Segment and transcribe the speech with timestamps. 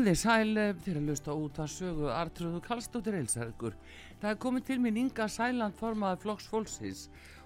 [0.00, 3.74] Komið þið sæl eh, fyrir að lusta út að sögu Artrúðu Kallstóttir Eilsargur.
[4.22, 7.02] Það er komið til mín Inga Sæland formaði Flokks Fólksins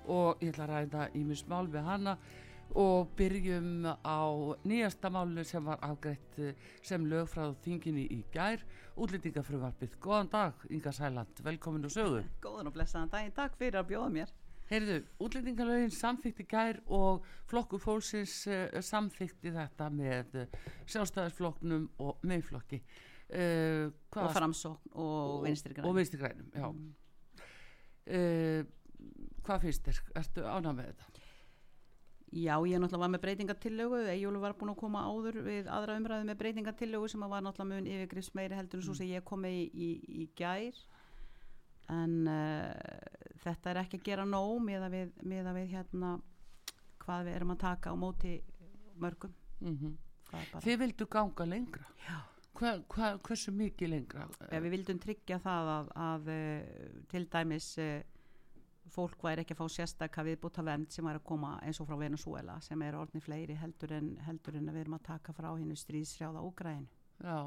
[0.06, 2.14] og ég ætla að ræða í mjög smál við hana
[2.78, 4.22] og byrjum á
[4.70, 8.62] nýjasta málu sem var afgreitt eh, sem lög frá þinginni í gær,
[8.94, 9.98] útlýtingafröfarpið.
[9.98, 12.22] Góðan dag Inga Sæland, velkomin og sögu.
[12.38, 14.34] Góðan og blessaðan daginn, takk fyrir að bjóða mér.
[14.70, 20.46] Heyrðu, útlendingalögin samþykti gær og flokku fólksins uh, samþykti þetta með uh,
[20.88, 22.80] sjálfstæðisflokknum og meðflokki.
[23.34, 23.90] Uh,
[24.20, 25.90] og framsókn og vinstri grænum.
[25.90, 26.68] Og vinstri grænum, já.
[26.72, 26.92] Mm.
[29.44, 29.98] Hvað finnst þér?
[30.20, 31.04] Ertu ánað með þetta?
[32.34, 36.24] Já, ég náttúrulega var með breytingatillögu, Ejjólu var búin að koma áður við aðra umræðu
[36.26, 39.54] með breytingatillögu sem var náttúrulega mun yfirgrifs meiri heldur en svo sem ég kom með
[39.60, 39.90] í, í,
[40.24, 40.80] í gær
[41.92, 42.14] en
[43.42, 46.12] þetta er ekki að gera nóg með að við, með að við hérna
[47.04, 48.36] hvað við erum að taka á móti
[49.00, 49.34] mörgum.
[49.60, 49.98] Mm -hmm.
[50.64, 51.84] Þið vildu ganga lengra?
[52.54, 54.28] Hva, hva, hversu mikið lengra?
[54.50, 56.30] Ja, við vildum tryggja það að, að
[57.10, 57.68] til dæmis
[58.92, 61.96] fólk væri ekki að fá sérstakka viðbúta vend sem væri að koma eins og frá
[62.00, 65.50] Venezuela sem er orðni fleiri heldur en, heldur en að við erum að taka frá
[65.54, 66.86] hennu stríðsrjáða Úgræn
[67.22, 67.38] Já.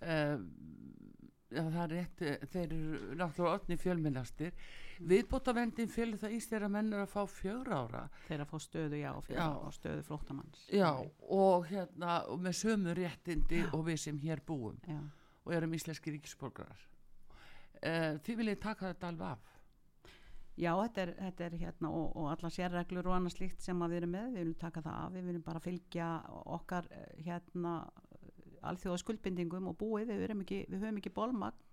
[0.00, 0.40] Uh,
[1.50, 2.20] Já, það er rétt,
[2.52, 5.06] þeir eru náttúrulega öllni fjölmennastir mm.
[5.10, 8.62] viðbótavendin fjölu það íst er að menn er að fá fjögur ára þeir að fá
[8.62, 10.90] stöðu, já, fjögur ára stöðu flóttamanns já,
[11.26, 13.70] og hérna og með sömu réttindi já.
[13.74, 15.00] og við sem hér búum já.
[15.42, 16.84] og erum íslenski ríkisborgarar
[17.82, 19.56] uh, þið viljið taka þetta alveg af
[20.60, 24.00] Já, þetta er, þetta er hérna og, og alla sérreglur og annað slíkt sem við
[24.02, 26.08] erum með, við viljum taka það af, við viljum bara fylgja
[26.58, 26.88] okkar
[27.24, 27.74] hérna
[28.68, 31.66] alþjóða skuldbindingum og búið, við ekki, við höfum ekki bólmagn,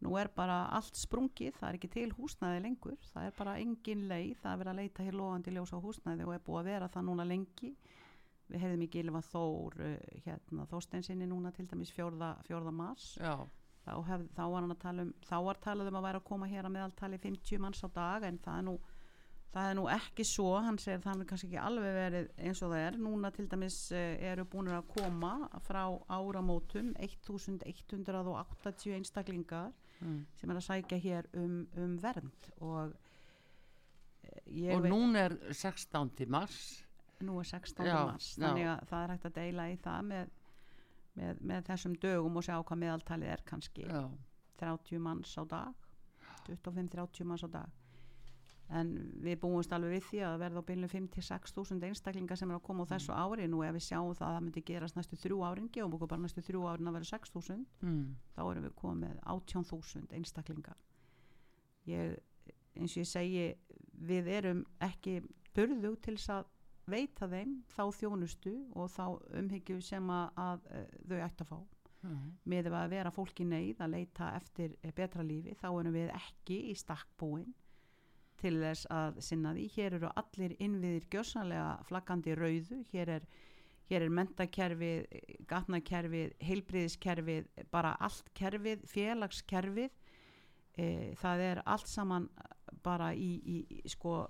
[0.00, 4.06] nú er bara allt sprungið, það er ekki til húsnæði lengur, það er bara engin
[4.08, 6.70] leið, það er verið að leita hér loðandi ljós á húsnæði og er búið að
[6.70, 7.72] vera það núna lengi,
[8.50, 9.80] við hefðum ekki Ylva Þór,
[10.24, 13.12] hérna Þósteinsinni núna til dæmis fjórða, fjórða mars,
[13.84, 16.28] þá, hef, þá var hann að tala um, þá var talað um að vera að
[16.30, 18.76] koma hér að meðaltali 50 manns á dag en það er nú
[19.50, 22.68] það er nú ekki svo, hann segir það er kannski ekki alveg verið eins og
[22.72, 25.32] það er núna til dæmis eru búin að koma
[25.66, 30.20] frá áramótum 1180 einstaklingar mm.
[30.38, 32.94] sem er að sækja hér um, um vernd og
[34.70, 36.10] og núna er 16.
[36.30, 36.84] mars
[37.20, 37.86] nú er 16.
[37.86, 40.32] Já, mars þannig að það er hægt að deila í það með,
[41.18, 44.02] með, með þessum dögum og sjá hvað meðaltalið er kannski Já.
[44.62, 45.86] 30 manns á dag
[46.46, 47.79] 25-30 manns á dag
[48.70, 48.90] en
[49.24, 52.66] við búumst alveg við því að verða á byrjunum 5-6 þúsund einstaklingar sem er að
[52.68, 53.24] koma á þessu mm.
[53.24, 56.12] ári nú ef við sjáum það að það myndi gerast næstu þrjú árin gefum okkur
[56.12, 58.04] bara næstu þrjú árin að vera 6 þúsund mm.
[58.36, 60.78] þá erum við komið með 18 þúsund einstaklingar
[61.90, 62.14] ég,
[62.78, 63.44] eins og ég segi
[64.10, 65.18] við erum ekki
[65.56, 66.56] burðu til þess að
[66.90, 69.04] veita þeim þá þjónustu og þá
[69.38, 71.58] umhyggju sem að, að, að þau ætti að fá
[72.06, 72.28] mm.
[72.52, 76.76] með að vera fólki neyð að leita eftir betra lífi þá erum við ekki í
[76.78, 77.50] stakkbúin
[78.40, 79.66] til þess að sinna því.
[79.74, 83.26] Hér eru allir innviðir gjössanlega flaggandi rauðu, hér er,
[83.90, 85.16] hér er mentakerfið,
[85.50, 89.96] gatnakerfið, heilbriðiskerfið, bara allt kerfið, félagskerfið,
[90.76, 90.86] e,
[91.20, 92.28] það er allt saman
[92.84, 94.22] bara í, í sko,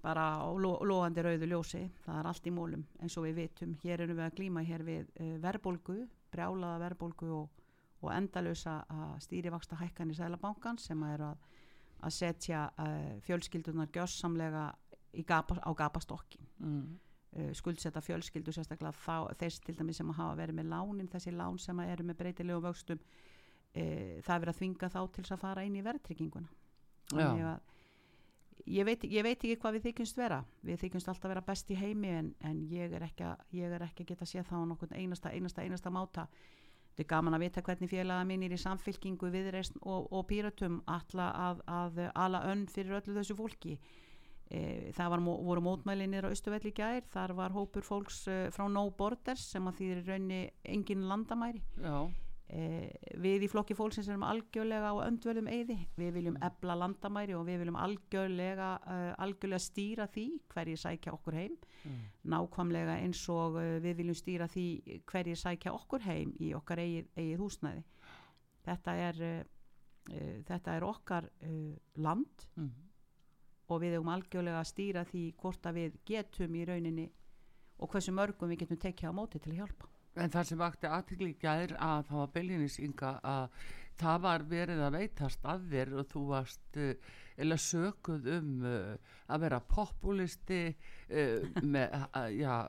[0.00, 3.76] bara á lo, loðandi rauðu ljósi, það er allt í mólum eins og við vitum.
[3.82, 7.64] Hér erum við að glýma hér við e, verbolgu, brjálaða verbolgu og,
[8.00, 8.78] og endalösa
[9.20, 11.50] stýrivaksta hækkan í Sælabankan sem er að
[12.02, 14.66] að setja uh, fjölskyldunar gjörsamlega
[15.26, 16.84] gapa, á gapastokkin mm.
[17.38, 21.58] uh, skuldsetta fjölskyldu sérstaklega þá, þess til dæmi sem hafa verið með lánin þessi lán
[21.60, 25.66] sem eru með breytilegu vöxtum uh, það er verið að þvinga þá til að fara
[25.66, 26.56] inn í verðtrygginguna.
[28.68, 30.40] Ég veit, ég veit ekki hvað við þykjumst vera.
[30.66, 34.04] Við þykjumst alltaf vera best í heimi en, en ég er að, ég er ekki
[34.04, 36.26] að geta séð þá nokkur einasta, einasta, einasta máta
[37.00, 41.30] þetta er gaman að vita hvernig félaga mínir í samfylkingu viðreist og, og pýratum alla
[41.48, 43.78] að, að ala önn fyrir öllu þessu fólki.
[44.50, 48.90] E, það var, voru mótmælinir á Östuvelli gær, þar var hópur fólks e, frá No
[48.90, 51.62] Borders sem að því er raunni engin landamæri.
[51.80, 57.36] Já, Eh, við í flokki fólksins erum algjörlega á öndvöldum eyði, við viljum ebla landamæri
[57.38, 61.54] og við viljum algjörlega uh, algjörlega stýra því hverjir sækja okkur heim.
[61.80, 62.00] Mm.
[62.32, 64.66] nákvæmlega eins og uh, við viljum stýra því
[65.08, 67.84] hverjir sækja okkur heim í okkar eigið, eigið húsnæði.
[68.66, 69.38] Þetta er uh,
[70.48, 71.28] þetta er okkar
[72.00, 72.70] land mm.
[73.70, 77.06] og við hefum algjörlega að stýra því hvort að við getum í rauninni
[77.78, 80.88] og hversu mörgum við getum tekið á móti til að hjálpa En það sem vakti
[80.90, 83.62] aðtikli gæðir að það var byljinisynga að
[84.00, 89.16] það var verið að veitast að þér og þú varst uh, eða sökuð um uh,
[89.30, 91.96] að vera populisti uh, með
[92.42, 92.60] ja,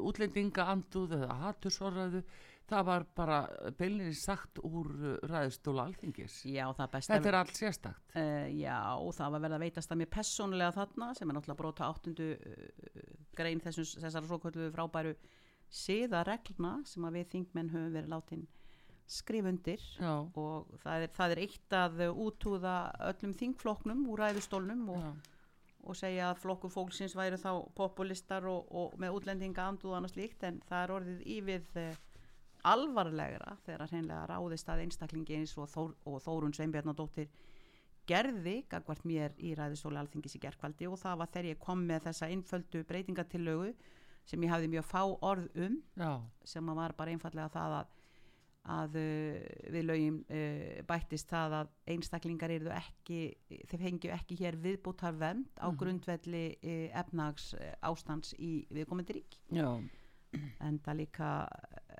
[0.00, 2.24] útlendinga anduð eða hattusorraðu
[2.64, 3.38] það var bara
[3.76, 4.88] byljinis sagt úr
[5.28, 6.38] ræðstóla alþingis.
[6.48, 8.14] Já, þetta er allt sérstakt.
[8.56, 8.78] Já,
[9.18, 12.30] það var verið að veitast að mér personlega þarna sem er náttúrulega brota áttundu
[13.36, 15.12] grein þessum, þessar svo kvöldu frábæru
[15.74, 18.44] siðareglna sem að við þingmenn höfum verið látin
[19.10, 20.24] skrif undir Já.
[20.24, 22.74] og það er, það er eitt að útúða
[23.10, 25.30] öllum þingfloknum úr ræðustólnum og,
[25.84, 30.46] og segja að flokku fólksins væri þá populistar og, og með útlendinga anduðan og slíkt
[30.48, 31.98] en það er orðið ívið eh,
[32.64, 37.28] alvarlegra þegar hreinlega ráðist að einstaklingi eins og, Þór, og Þórun Sveinbjörnadóttir
[38.08, 42.08] gerði gagvart mér í ræðustóli alþingis í gerðkvaldi og það var þegar ég kom með
[42.08, 43.74] þessa einföldu breytingatillögu
[44.24, 46.20] sem ég hafði mjög fá orð um Já.
[46.44, 47.90] sem var bara einfallega það að,
[48.74, 49.40] að uh,
[49.74, 53.18] við lögjum uh, bættist það að einstaklingar eru ekki,
[53.68, 55.76] þeir fengju ekki hér viðbútar vend á Mhm.
[55.82, 59.38] grundvelli uh, efnags ástands í viðkomandi rík
[60.60, 61.46] enda líka,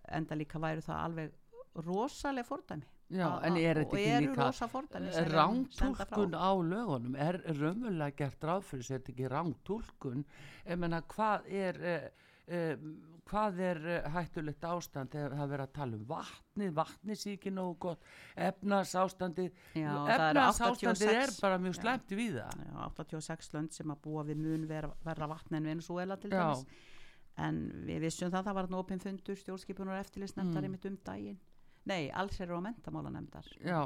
[0.09, 1.33] enda líka væru það alveg
[1.85, 4.47] rosalega fordæmi Já, A- en er þetta ekki líka
[5.35, 7.17] rángtúlkun á lögunum?
[7.21, 10.25] Er raunverulega gert ráð fyrir þetta ekki rángtúlkun
[11.13, 12.07] hvað er uh,
[12.49, 12.87] uh,
[13.29, 16.73] hvað er uh, hættulegt ástand þegar það verið að tala um vatnið?
[16.81, 18.03] Vatnisíki nógu gott.
[18.37, 22.75] Efnasástandi Já, það eru efnasástandi er 86 bara mjög slemt við það Já,
[23.05, 26.65] 86 lönd sem að búa við mun vera, verra vatn en Venezuela til dæmis.
[27.37, 30.79] En við vissum það, það var nú opinn fundur stjórnskipunar eftirlitsnefndar Mm.
[30.87, 31.39] um daginn
[31.91, 33.81] nei, alls eru á mentamálanemndar Já,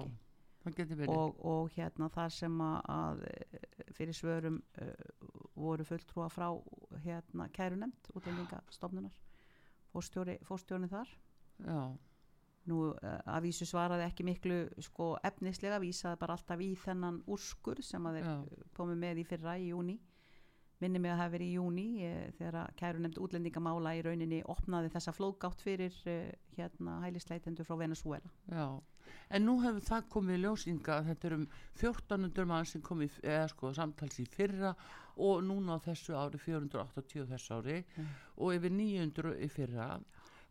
[0.65, 1.15] það getur verið.
[1.15, 3.63] Og, og hérna þar sem að, að eh,
[3.97, 4.93] fyrir svörum uh,
[5.59, 6.49] voru fulltrúa frá
[7.05, 9.17] hérna kærunemnd útlendingastofnunar
[9.93, 11.11] fórstjóri, fórstjóri þar.
[11.65, 11.81] Já,
[12.69, 17.81] nú uh, að vísu svaraði ekki miklu sko efnislega, vísaði bara alltaf í þennan úrskur
[17.85, 19.99] sem að þeir komu með í fyrra í júni
[20.81, 24.39] minni mig að það hafi verið í júni eh, þegar kæru nefnd útlendingamála í rauninni
[24.53, 28.69] opnaði þessa flóðgátt fyrir eh, hérna hælisleitendur frá Venezuela já.
[29.33, 31.47] En nú hefur það komið ljósinga þetta er um
[31.81, 34.75] 1400 mann sem komið eða sko samtals í fyrra
[35.19, 38.07] og núna á þessu ári 480 þessu ári Mm.
[38.37, 39.89] og yfir 900 í fyrra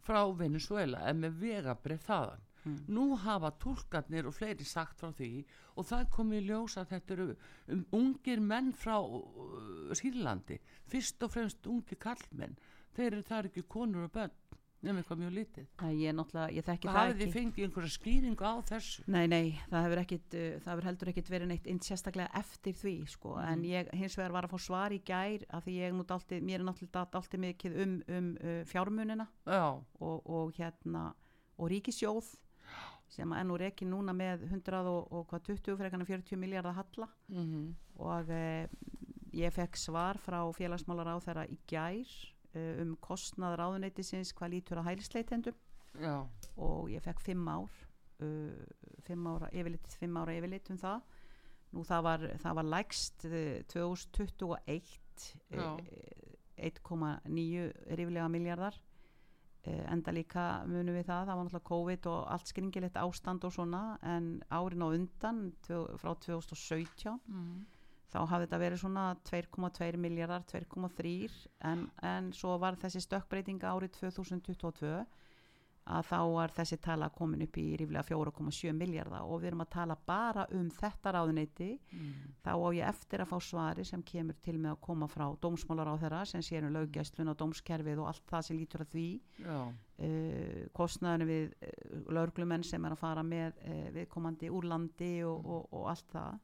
[0.04, 2.96] frá Venezuela en með vegabrið þaðan Mm.
[2.98, 7.14] nú hafa tólkarnir og fleiri sagt frá því og það komið í ljós að þetta
[7.18, 7.28] eru
[7.74, 10.60] um, ungir menn frá uh, Sýrlandi.
[10.88, 12.58] Fyrst og fremst ungir kallmenn
[12.98, 14.36] þeir eru það ekki konur og börn
[14.78, 15.68] nefnir eitthvað mjög lítið.
[15.80, 16.14] Það ég
[16.54, 17.26] ég þekki það hafið ekki.
[17.26, 19.04] þið fengið einhverja skýringu á þessu?
[19.08, 22.96] Nei, nei, það hefur, ekkit, uh, það hefur heldur ekkit verið neitt sérstaklega eftir því
[23.10, 23.38] sko.
[23.42, 23.66] en Mhm.
[23.66, 26.60] ég hins vegar var að fá svar í gær af því ég nú dalti, mér
[26.62, 31.14] er náttúrulega dalti mikið um, um uh, fjármunina já, og, og hérna
[31.58, 32.36] og ríkisjóð
[33.12, 37.10] sem er nú rekin núna með 100 og, og hvað 20 frekarna 40 miljardar halla.
[37.32, 38.68] Mm og eh,
[39.34, 42.12] ég fekk svar frá félagsmálar á þeirra í gær
[42.54, 45.58] eh, um kostnað ráðuneytisins hvað lítur að hælisleitendum.
[45.98, 46.28] Já,
[46.62, 47.72] og ég fekk fimm ár
[48.22, 51.02] uh, ára yfirlit fimm ára yfirlit um það.
[51.74, 55.74] Nú það var, það var lægst uh, 2021 Já.
[55.74, 55.80] uh,
[56.58, 57.66] 1,9
[57.98, 58.78] ríflega miljardar
[59.92, 63.82] enda líka munum við það það var náttúrulega COVID og allt skringilegt ástand og svona
[64.16, 67.56] en árin á undan tvö- frá 2017 mm.
[68.14, 71.16] þá hafði þetta verið svona 2,2 miljardar, 2,3
[71.72, 75.06] en, en svo var þessi stökkbreytinga árið 2022
[75.88, 79.74] að þá var þessi tala komin upp í ríflega 4,7 miljardar og við erum að
[79.76, 81.70] tala bara um þetta ráðuneyti.
[81.94, 82.34] Mm.
[82.44, 85.92] þá á ég eftir að fá svari sem kemur til með að koma frá dómsmálar
[85.92, 89.06] á þeirra sem sér um löggæslun og dómskerfið og allt það sem lítur að því.
[89.44, 95.14] Já, uh, kostnaðinu við uh, löglumenn sem er að fara með uh, viðkomandi úr landi
[95.28, 96.44] og, og, og allt það.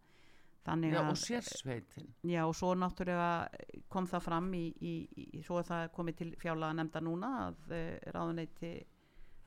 [0.63, 2.05] Þannig já að og sérsveitin.
[2.23, 4.93] Já og svo náttúrulega kom það fram í, í,
[5.35, 7.73] í svo það komið til fjárlega nefnda núna að
[8.15, 8.71] ráðuneyti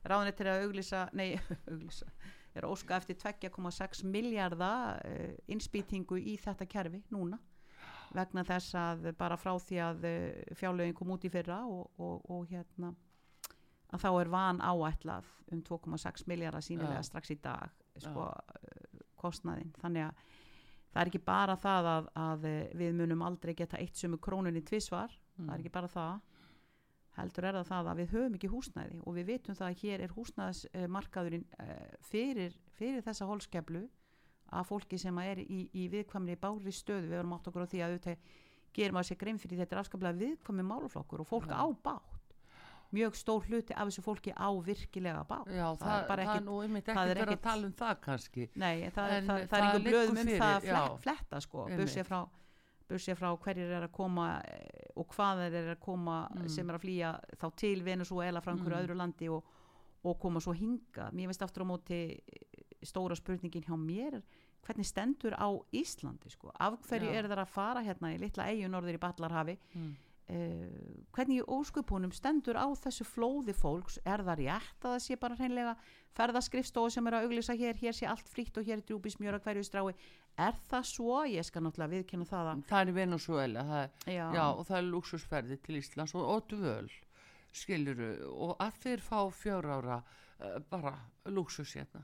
[0.05, 1.37] ráðinni til að auglýsa nei,
[1.71, 2.09] auglýsa
[2.57, 7.39] er óska eftir 2,6 miljardar uh, innspýtingu í þetta kerfi núna
[8.15, 12.23] vegna þess að bara frá því að uh, fjárlögin kom út í fyrra og, og,
[12.31, 12.93] og hérna
[13.93, 17.07] að þá er van áætlað um 2,6 miljardar sínilega Já.
[17.07, 20.25] strax í dag sko, uh, kostnaðin þannig að
[20.87, 22.49] það er ekki bara það að, að
[22.79, 26.36] við munum aldrei geta eitt sömu krónunni tvisvar, það er ekki bara það
[27.17, 30.03] heldur er það það að við höfum ekki húsnæði og við vitum það að hér
[30.07, 31.71] er húsnæðismarkaðurinn uh,
[32.11, 33.85] fyrir, fyrir þessa holskeflu
[34.57, 37.81] að fólki sem er í, í viðkvæmri bári stöðu, við erum átt okkur á því
[37.83, 38.29] að auðvitað
[38.77, 41.57] gerum að sér grein fyrir þetta er afskaplega viðkvæmri máluflokkur og fólk Já.
[41.59, 42.13] á bátt
[42.95, 46.21] mjög stór hluti af þessu fólki á virkilega bátt Já, það, er bara það er
[46.37, 48.45] ekkit- nú einmitt það er verið að ekkit- tala um það kannski.
[48.55, 52.21] Nei, það, En það, það, er einhver blöðum um það að fletta sko, bursið frá,
[52.89, 56.47] bursið frá hverjir er að koma eh, og hvað þeir eru að koma Mm.
[56.49, 58.83] sem er að flýja þá til Venezuela frá einhverju Mm.
[58.85, 59.43] öðru landi og,
[60.03, 64.23] og koma svo hinga mér finnst aftur á móti eh, stóra spurningin hjá mér er,
[64.67, 67.19] hvernig stendur á Íslandi sko, af hverju Já.
[67.23, 69.95] er það að fara hérna í litla eigu norður í Ballarhafi Mm.
[70.29, 75.15] uh, hvernig í óskupunum stendur á þessu flóði fólks er það rétt að það sé
[75.19, 75.75] bara hreinlega
[76.17, 79.37] ferðaskrifstofu sem er að auglýsa hér hér sé allt frítt og hér er drjúpi smjör
[79.39, 79.93] að hverju strái
[80.37, 84.25] er það svo, ég skal náttúrulega viðkynna það að Það er Venezuela, það er, já,
[84.37, 86.91] já, og það er luxusferði til Íslands og, og dvöl,
[87.57, 90.93] skiluru, og að þeir fá fjör ára uh, bara
[91.33, 92.03] luxus hérna.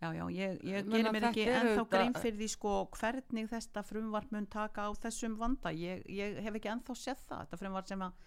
[0.00, 4.32] já, já, ég, ég gerir mér ekki ennþá grein fyrir því sko hvernig þetta frumvart
[4.34, 5.72] mun taka á þessum vanda.
[5.72, 8.18] Ég, ég hef ekki ennþá séð það þetta frumvart sem að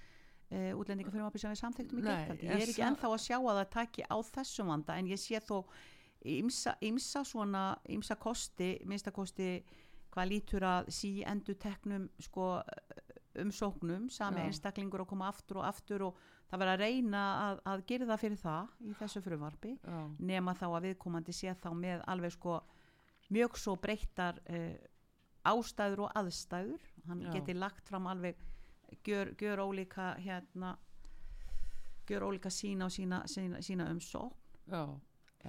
[0.49, 3.69] e, útlendingafrumvarpi sem við samþyktum í en ég er ekki ennþá að sjá að það
[3.75, 5.61] taki á þessum vanda en ég sé þó
[6.25, 9.51] ymsa svona ymsa kosti, minnstakosti
[10.11, 12.57] hvað lítur að sí endur teknum sko
[13.37, 14.47] umsóknum, sami Já.
[14.49, 18.21] einstaklingur að koma aftur og aftur og það verður að reyna að, að gera það
[18.23, 19.99] fyrir það í þessu frumvarpi Já,
[20.31, 22.59] nema þá að viðkomandi sé þá með alveg sko
[23.35, 24.73] mjög svo breyttar uh,
[25.47, 27.31] ástæður og aðstæður hann Já.
[27.35, 28.41] geti lagt fram alveg
[29.05, 30.77] gjör, gjör ólíka hérna
[32.07, 34.35] gjör ólíka sína og sína, sína, sína umsókn
[34.71, 34.83] já.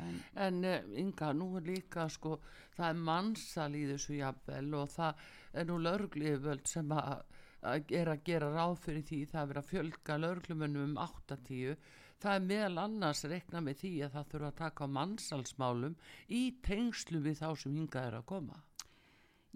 [0.05, 2.39] En, En uh, Inga, nú er líka sko,
[2.77, 7.27] það er mannsal í þessu jafnvel og það er nú lörgliföld sem að
[7.67, 11.77] að er að gera ráð fyrir því það er verið að fjölga lörglumönnum um 8-10
[12.23, 15.97] það er meðal annars reikna með því að það þurfa að taka á mannsalsmálum
[16.29, 18.63] í tengslu við þá sem hingað er að koma.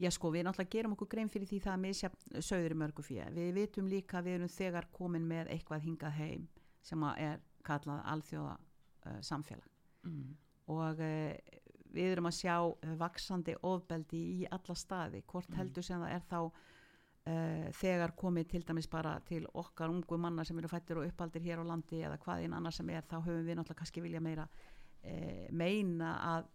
[0.02, 3.04] Já sko við náttúrulega gerum okkur grein fyrir því það er misjafn söður í mörgu
[3.06, 6.48] fyrir við vitum líka að við erum þegar komin með eitthvað hingað heim
[6.82, 9.71] sem að er kallað alþjóða uh, samfélag
[10.04, 10.28] mm.
[10.74, 11.58] og uh,
[11.92, 16.26] við erum að sjá uh, vaksandi ofbeldi í alla staði hvort heldur sem það er
[16.30, 21.08] þá uh, þegar komið til dæmis bara til okkar ungu manna sem eru fættir og
[21.08, 24.04] uppaldir hér á landi eða hvað einn annar sem er þá höfum við náttúrulega kannski
[24.04, 26.50] vilja meira uh, meina að,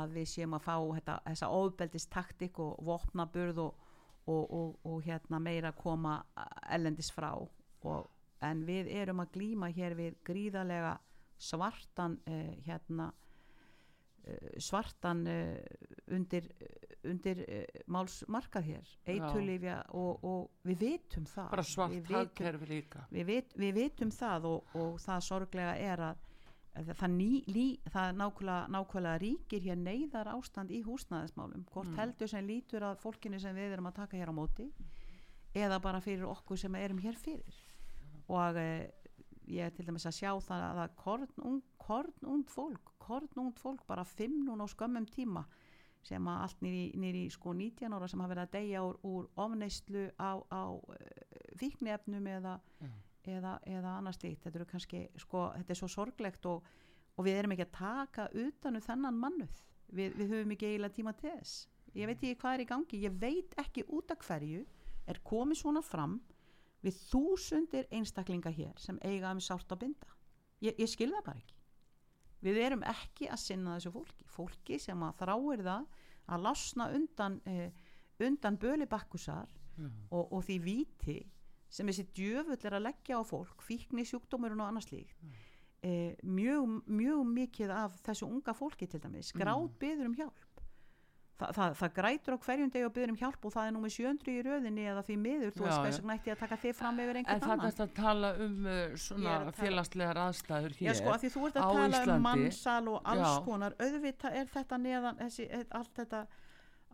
[0.00, 3.88] að við séum að fá þetta, þessa ofbeldistaktik og vopnaburð og,
[4.28, 6.20] og, og, og hérna meira koma
[6.70, 8.08] ellendis frá og,
[8.44, 10.92] en við erum að glíma hér við gríðarlega
[11.38, 15.56] svartan uh, hérna uh, svartan uh,
[16.14, 16.48] undir,
[17.06, 17.42] undir
[17.86, 18.94] málsmarkað hér.
[19.08, 21.50] Eitulifja og, og við vitum það.
[21.54, 23.04] Bara svart hagkerfi líka.
[23.10, 26.24] við, vit, við vitum það og, og það sorglega er að,
[26.78, 31.64] að það, ný, lí, það nákvæmlega, nákvæmlega ríkir hér neyðar ástand í húsnæðismálum.
[31.72, 31.98] Hvort Mm.
[32.02, 34.68] heldur sem lítur að fólkinu sem við erum að taka hér á móti
[35.56, 37.56] eða bara fyrir okkur sem erum hér fyrir.
[38.28, 38.90] Og eh,
[39.48, 44.44] ég er til dæmis að sjá það að kornung, kornung fólk kornung fólk bara fimm
[44.46, 45.44] núna á skömmum tíma
[46.06, 49.26] sem að allt nýri, nýri sko 19 ára sem hafa verið að deyja úr, úr
[49.44, 50.62] ofneyslu á, á
[50.94, 52.92] eh, fíknefnum eða, Já.
[53.34, 54.44] eða, eða annars slíkt.
[54.44, 56.70] Þetta, eru kannski, sko, þetta er svo sorglegt og,
[57.16, 59.58] og við erum ekki að taka utanu þennan mannuð
[59.90, 61.58] við, við höfum ekki eiginlega tíma til þess.
[61.98, 64.64] Ég veit ekki hvað er í gangi, ég veit ekki út af hverju
[65.08, 66.18] er komið svona fram
[66.84, 70.10] við þúsundir einstaklinga hér sem eiga um sárt að binda.
[70.62, 71.56] Ég, ég skil það bara ekki.
[72.46, 74.26] Við erum ekki að sinna þessu fólki.
[74.30, 75.88] Fólki sem að þráir það
[76.28, 77.70] að lasna undan eh,
[78.18, 79.88] undan böli bakkusar Já.
[80.10, 81.18] og, og því víti
[81.70, 85.20] sem þessi djöfull er að leggja á fólk fíkni sjúkdómurinn og annars líkt
[85.84, 90.47] eh, mjög, mjög mikið af þessu unga fólki til dæmis gráð byður um hjálp
[91.38, 93.92] Þa, það, það grætur á hverjum degi og byður um hjálp og það er númið
[93.94, 95.82] 700 í röðinni eða því miður þú veist já.
[95.84, 97.92] hvers vegna ætti ég að taka þig fram yfir en einhvern það annan er að
[97.98, 101.62] tala um uh, svona að félagslegar aðstæður hér Já sko að því þú ert á
[101.62, 102.16] að tala Íslandi.
[102.16, 103.44] um mannsal og alls Já.
[103.46, 106.24] konar auðvitað er þetta neðan þessi, allt þetta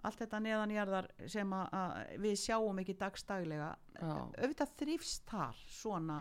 [0.04, 1.96] allt þetta neðanjarðar sem að, að
[2.26, 4.12] við sjáum ekki dagstaglega Já.
[4.12, 6.20] auðvitað þrýfst þar svona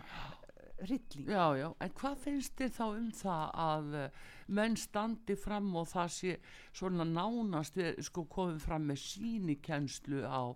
[0.90, 4.22] rilling Já, já, en hvað finnst þér þá um það að uh,
[4.60, 6.36] menn standi fram og það sé
[6.76, 10.54] svona nánast við sko komum fram með sínikenslu á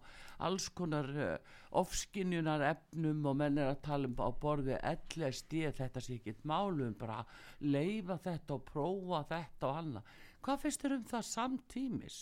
[0.48, 6.04] alls konar uh, ofskinjunar efnum og menn er að tala um á borði LSD, þetta
[6.04, 7.24] sé ekki málum, bara
[7.64, 10.14] leifa þetta og prófa þetta og annað.
[10.46, 12.20] Hvað finnst þér um það samtímis?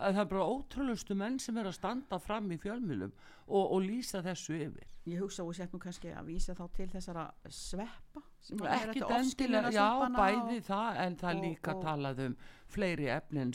[0.00, 3.10] Að það er bara ótrúlustu menn sem er að standa fram í fjölmjölum
[3.48, 4.86] og, og lýsa þessu yfir.
[5.10, 8.92] ég hugsa og sett nú kannski að vísa þá til þessara sveppa sem vera þetta
[8.92, 12.36] endilega, ofskynjunarsteppana já, og- bæði það en það og- líka og- talað um
[12.68, 13.52] fleiri efni en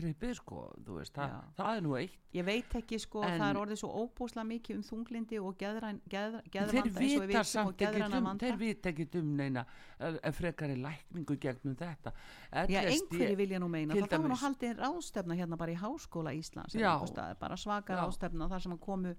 [0.00, 2.16] sveppatrippið sko, þú veist, það, það er nú eitt.
[2.34, 6.00] Ég veit ekki sko, En- það er orðið svo óbúslega mikið um þunglindi og geðræn,
[6.10, 9.64] geð, Þeir geðvanda eins og við vita samt ekki um, þeir vita ekki um neina
[10.36, 12.12] frekari lækningu gegnum þetta.
[12.70, 16.74] Já, einhverju vilja nú meina, það var nú haldið ráðstefna hérna bara í Háskóla Íslands,
[16.78, 16.94] Já.
[17.06, 18.04] staðar, bara svaka Já.
[18.04, 19.14] ráðstefna þar sem komu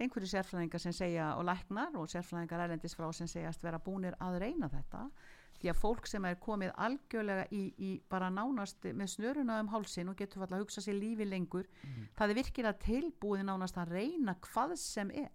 [0.00, 4.38] einhverju sérfræðingar sem segja og læknar og sérfræðingar erlendis frá sem segjast vera búnir að
[4.40, 5.06] reyna þetta
[5.62, 10.08] því að fólk sem er komið algjörlega í, í bara nánast með snöruna um hálsin
[10.10, 12.08] og getur falla að hugsa sér lífi lengur Mhm.
[12.18, 15.30] það er virkilega tilbúið nánast að reyna hvað sem er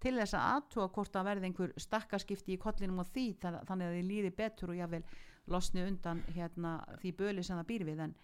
[0.00, 3.86] til þess að aðtúa hvort að verði einhver stakkarskipti í kollinum og því þa- þannig
[3.88, 5.04] að þið líði betur og jáfnvel
[5.48, 8.14] losni undan hérna, því böli sem það býr við en,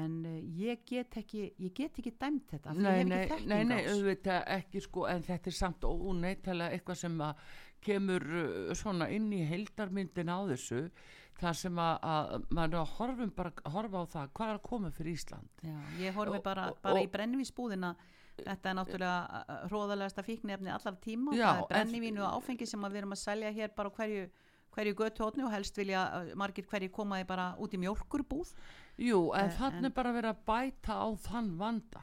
[0.00, 4.40] en uh, ég get ekki ég get ekki dæmt þetta Nei, nei, nei, nei, auðvitað
[4.56, 7.44] ekki sko, en þetta er samt óneitalega eitthvað sem að
[7.84, 10.80] kemur uh, svona inn í heildarmyndin á þessu,
[11.38, 14.90] þar sem að, að maður að horfum bara, horfa á það, hvað er að koma
[14.94, 15.48] fyrir Ísland?
[15.66, 17.94] Já, ég horfi bara, og- bara og- í brennivínsbúðina
[18.40, 22.66] þetta er náttúrulega uh, hróðalegasta fíknefni allar tíma, Já, það er en- brennivínu og áfengi
[22.66, 24.24] sem við erum að selja hér bara hverju
[24.74, 26.00] hverju göttótni og helst vilja
[26.34, 28.48] margir hverju koma því bara út í mjólkurbúð
[28.98, 32.02] Jú, en Eh, þannig en- er bara verið að bæta á þann vanda.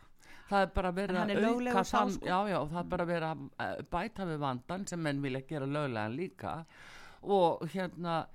[0.50, 2.26] Það er bara verið að auka þann, sko.
[2.26, 5.66] já, já, það er bara verið að eh, bæta við vandan sem menn vilja gera
[5.66, 6.66] löglegan líka
[7.24, 8.26] og hérna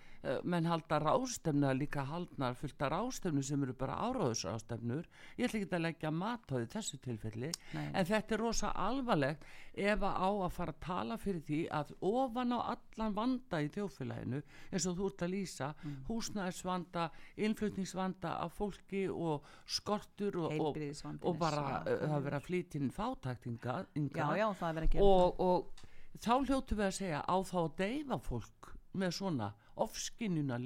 [0.45, 5.05] menn halda rástefnu líka haldnar fullt af rástefnu sem eru bara áráðusrástefnur
[5.39, 7.87] ég ætla ekki að leggja mat á því í þessu tilfelli Nei.
[7.93, 9.45] en þetta er rosa alvarlegt
[9.77, 13.69] ef að á að fara að tala fyrir því að ofan á allan vanda í
[13.77, 15.97] þjóðfélaginu eins og þú ert að lýsa Mm.
[16.09, 17.03] húsnæðisvanda,
[17.47, 20.79] innflutningsvanda af fólki og skortur og, og,
[21.23, 22.25] og bara uh, það svakalegur.
[22.27, 23.77] vera að flytja inn fátæktinga
[24.15, 25.85] já, já, það verið að gera og, og
[26.25, 29.51] þá hljótu við að segja á þá að deyfa fólk með svona
[29.85, 30.59] ofskinnuna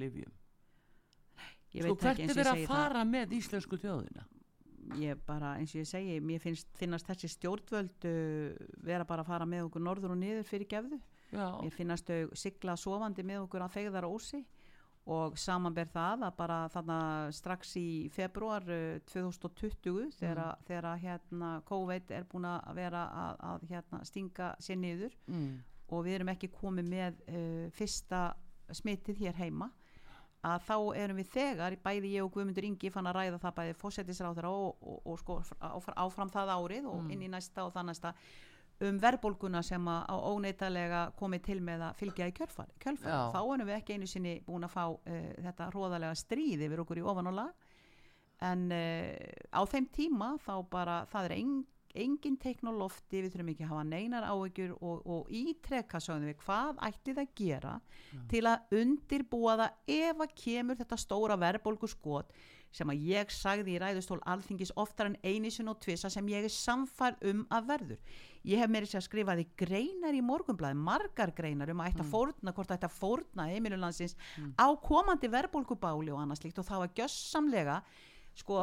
[1.75, 2.77] ég sko hvert er verið að segi það.
[2.77, 4.27] fara með íslensku þjóðina?
[4.99, 9.31] Ég bara eins og ég segi mér finnst, finnast þessi stjórnvöld uh, vera bara að
[9.31, 10.99] fara með okkur norður og niður fyrir gefðu.
[11.31, 14.41] Já, mér finnast þau sigla sofandi með okkur að fegðar ósi
[15.11, 16.99] og samanber það að bara þarna
[17.35, 20.67] strax í februar uh, 2020 þegar, mm.
[20.69, 25.51] þegar hérna COVID er búin að vera að, að hérna, stinga sér niður mm,
[25.91, 28.31] og við erum ekki komið með uh, fyrsta
[28.77, 29.71] smitið hér heima
[30.41, 33.75] að þá erum við þegar, bæði ég og Guðmundur Ingi fann að ræða það bæði
[33.77, 35.35] fósettisráður og, og, og sko
[36.01, 37.11] áfram, það árið og Mm.
[37.13, 38.15] inn í næsta og það næsta
[38.81, 43.11] um verðbólguna sem að óneitalega komið til með að fylgja í kjölfar, kjölfar.
[43.35, 47.03] Þá erum við ekki einu sinni búin að fá uh, þetta hróðalega stríð yfir okkur
[47.03, 47.53] í ofanálag
[48.41, 49.13] en uh,
[49.53, 51.67] á þeim tíma þá bara það er engin
[51.99, 56.31] engin teikn á lofti, við þurfum ekki að hafa neinar áhyggjur og, og ítrekka sögðum
[56.31, 57.75] við hvað ætti það að gera
[58.31, 62.35] til að undirbúa það ef að kemur þetta stóra verðbólgu skot
[62.71, 66.55] sem að ég sagði í ræðustól alþingis oftar en einisun og tvisa sem ég er
[66.55, 68.13] samfær um að verður.
[68.47, 72.05] Ég hef meiri sér að skrifa því greinar í morgunblæði, margar greinar um að ætta
[72.05, 74.15] að fórna, hvort ætta að fórna heimilulandsins
[74.55, 77.81] á komandi verðbólgubáli og annað slíkt og það var gjössamlega
[78.39, 78.63] sko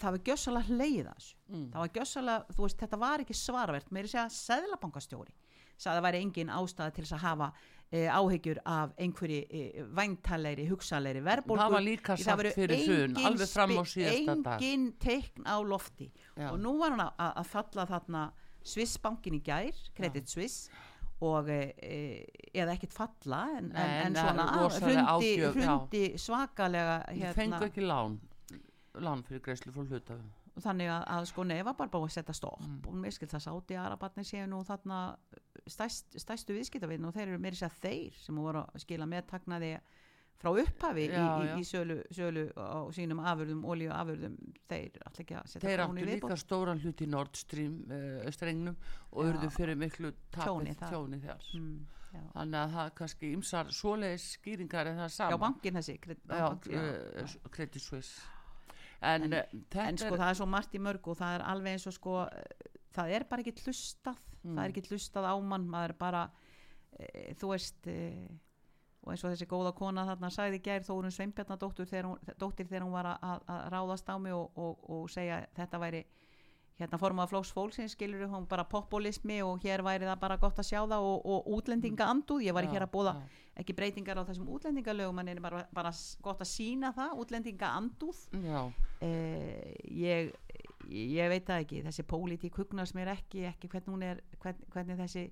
[0.00, 1.66] það var gjössalega hleyða þessu Mm.
[1.70, 5.34] það var gjössalega, þú veist, þetta var ekki svarvert meiri segja seðlabankastjóri
[5.76, 7.48] sagði að það væri engin ástæða til þess að hafa
[7.92, 13.48] e, áhyggjur af einhverju e, væntalegri, hugsalegri verðbólgu Það var líka sagt fyrir engin alveg
[13.52, 14.62] fram á síðasta dag.
[14.64, 16.48] engin teikn á lofti Já.
[16.50, 18.24] og nú var hann að, að falla þarna
[18.66, 20.70] Swissbankin í gær, Credit Suisse
[21.22, 24.48] og e, eða ekkert falla en, Nei, en, en svona
[24.80, 28.18] hrundi, hrundi svakalega Ég fengu ekki lán
[29.02, 30.30] lán fyrir greiðslu fór hlutafum
[30.64, 32.78] þannig að, að sko nefa bara búið að setja stopp Mm.
[32.88, 35.00] og mér skil það sáti að Arabatni séu nú þarna
[35.68, 39.74] stæst, stæstu viðskiptavinn og þeir eru meiri sér þeir sem voru að skila meðtaknaði
[40.36, 41.54] frá upphafi í, Já, í, já.
[41.56, 44.36] í sölu, sölu á sínum afurðum, olíu afurðum
[44.68, 47.40] þeir allir ekki að setja Þeir krónu áttu í líka viðbót stóran hlut í Nord
[47.40, 48.76] Stream uh, strengnum
[49.12, 49.28] og Já.
[49.30, 51.74] urðu fyrir miklu tapið tjóni þar mm,
[52.12, 52.22] já.
[52.34, 56.48] þannig að það er kannski ymsar svoleiðis skýringar en það já, sama bankin þessi já,
[56.68, 56.86] já.
[57.32, 58.35] uh, Suisse
[59.00, 59.36] en, en
[59.70, 61.86] þetta en sko er það er svo margt í mörgu og það er alveg eins
[61.90, 64.54] og sko eh, það er bara ekki hlustað Mm.
[64.54, 66.22] það er ekki hlustað á mann maður er bara
[66.94, 67.06] e,
[67.38, 67.96] þú veist e,
[69.02, 72.94] og eins og þessi góða kona þarna sagði Þórun Sveinbjarnadóttir þegar hún, dóttir þegar hún
[72.94, 76.04] var að, að ráðast á mig og, og, og segja þetta væri
[76.76, 80.68] hérna formað flóks fólksins skilur hún bara populismi og hér væri það bara gott að
[80.68, 83.38] sjá það og, og útlendinga anduð, ég var Já, hér að bóða já.
[83.62, 85.92] ekki breytingar á þessum útlendingalögum en er bara, bara
[86.24, 88.22] gott að sína það útlendinga anduð
[89.00, 90.32] eh, ég,
[90.92, 95.30] ég veit það ekki þessi pólitík hugnast mér ekki ekki er, hvern, hvernig þessi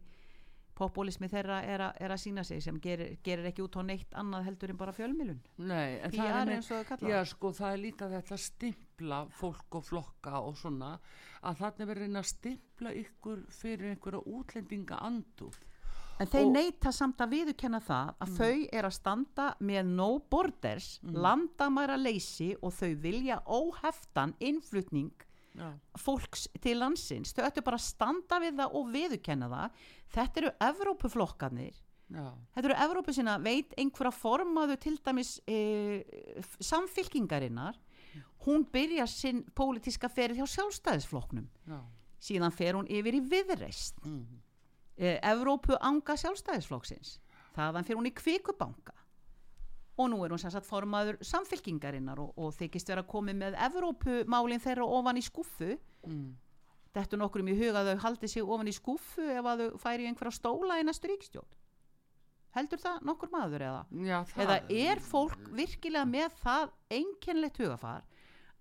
[0.79, 4.15] populismi þeirra er, a, er að sína sig sem gerir, gerir ekki út á neitt
[4.15, 8.09] annað heldur en bara fjölmilun nei, en það er kalla Já, sko, það er líka
[8.15, 10.97] þetta stimpla fólk og flokka og svona
[11.45, 15.63] að þannig verður reyna að stimpla ykkur fyrir einhverja útlendinga anduð
[16.23, 21.01] En þeir neyta samt að viðurkenna það að þau er að standa með no borders,
[21.03, 21.17] Mm.
[21.25, 25.11] landamæra leysi og þau vilja óheftan innflutning
[25.55, 25.69] Já,
[26.03, 27.33] fólks til landsins.
[27.37, 29.83] Þau ættu bara að standa við það og viðurkenna það.
[30.17, 31.77] Þetta eru Evrópuflokkarnir.
[32.11, 32.25] já,
[32.57, 35.59] Þetta eru Evrópu sinna, veit einhverja formaðu til dæmis e,
[36.61, 37.79] samfylkingarinnar.
[38.47, 41.47] Hún byrjar sinn pólitíska ferið hjá sjálfstæðisflokknum.
[41.71, 41.81] já
[42.25, 43.99] Síðan fer hún yfir í viðreist.
[44.05, 44.41] mm.
[44.97, 47.19] e, Evrópu anga sjálfstæðisflokksins
[47.55, 48.95] þaðan fyrir hún í kvikubanka
[49.97, 54.87] og nú er hún sagt formaður samfylkingarinnar og, og þykist vera komið með Evrópumálin þeirra
[55.01, 56.35] ofan í skuffu Mm.
[56.93, 59.79] þetta er nokkur í huga að þau haldi sig ofan í skuffu ef að þau
[59.81, 61.49] færi einhverja stóla í næstu ríkstjórn
[62.55, 63.81] heldur það nokkur maður eða?
[64.05, 68.05] Já, eða er fólk virkilega með það einkennlegt hugafar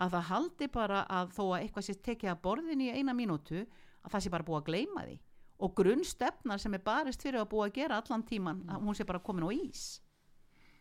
[0.02, 3.62] að það haldi bara að þó að eitthvað sé tekið að borðin í eina mínútu
[4.04, 5.20] að það sé bara búið að gleyma því?
[5.64, 9.06] Og grunnstefnar sem er barist fyrir að búið að gera allan tíman að hún sé
[9.06, 9.84] bara komin á ís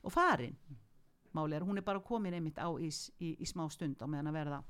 [0.03, 0.57] og farin
[1.33, 4.33] máli er hún er bara komin einmitt á ís í, í smá stund á meðan
[4.33, 4.63] að verða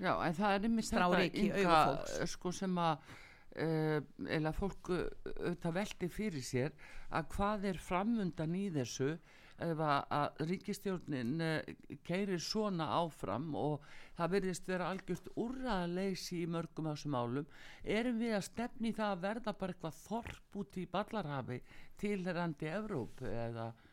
[0.00, 2.32] Já, en það er einmitt Strá ryki í augu Inga, fólks.
[2.32, 3.12] sko sem að
[3.60, 4.00] uh,
[4.38, 5.04] eða fólk uh,
[5.36, 6.74] auðvitað velti fyrir sér
[7.12, 9.12] að hvað er framundan í þessu
[9.62, 13.84] ef að, að ríkistjórnin uh, keirir svona áfram og
[14.16, 19.14] það verðist vera algjört úrraðleysi í mörgum af þessum málum erum við að stefni það
[19.14, 21.62] að verða bara eitthvað þorp út í ballarhafi
[22.00, 23.91] tilherandi Evrópu eða uh, uh, uh,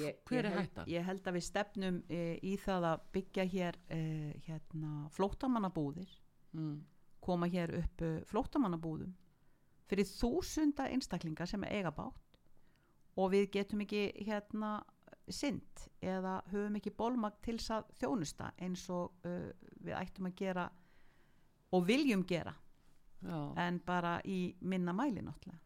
[0.00, 0.88] ég, Hver er hættan?
[0.90, 4.00] Ég held að við stefnum e, í það að byggja hér e,
[4.46, 6.10] hérna, flóttamannabúðir.
[6.54, 6.80] Mm,
[7.24, 9.14] koma hér upp e, flóttamannabúðum
[9.90, 12.38] fyrir þúsunda einstaklinga sem eiga bátt
[13.20, 14.78] og við getum ekki hérna
[15.30, 20.36] synd eða höfum ekki bólmag til þess að þjónusta eins og uh, við ættum að
[20.40, 20.64] gera
[21.74, 22.52] og viljum gera.
[23.24, 25.60] Já, en bara í minna mæli náttúrulega.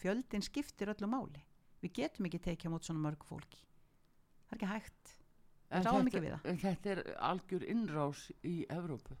[0.00, 1.42] Fjöldin skiptir öllu máli
[1.82, 3.60] við getum ekki tekið á mót svona mörg fólki.
[4.48, 5.12] Það er ekki hægt.
[5.72, 6.48] En þetta- ekki við það.
[6.50, 9.16] en Þetta er algjör innrás í Evrópu.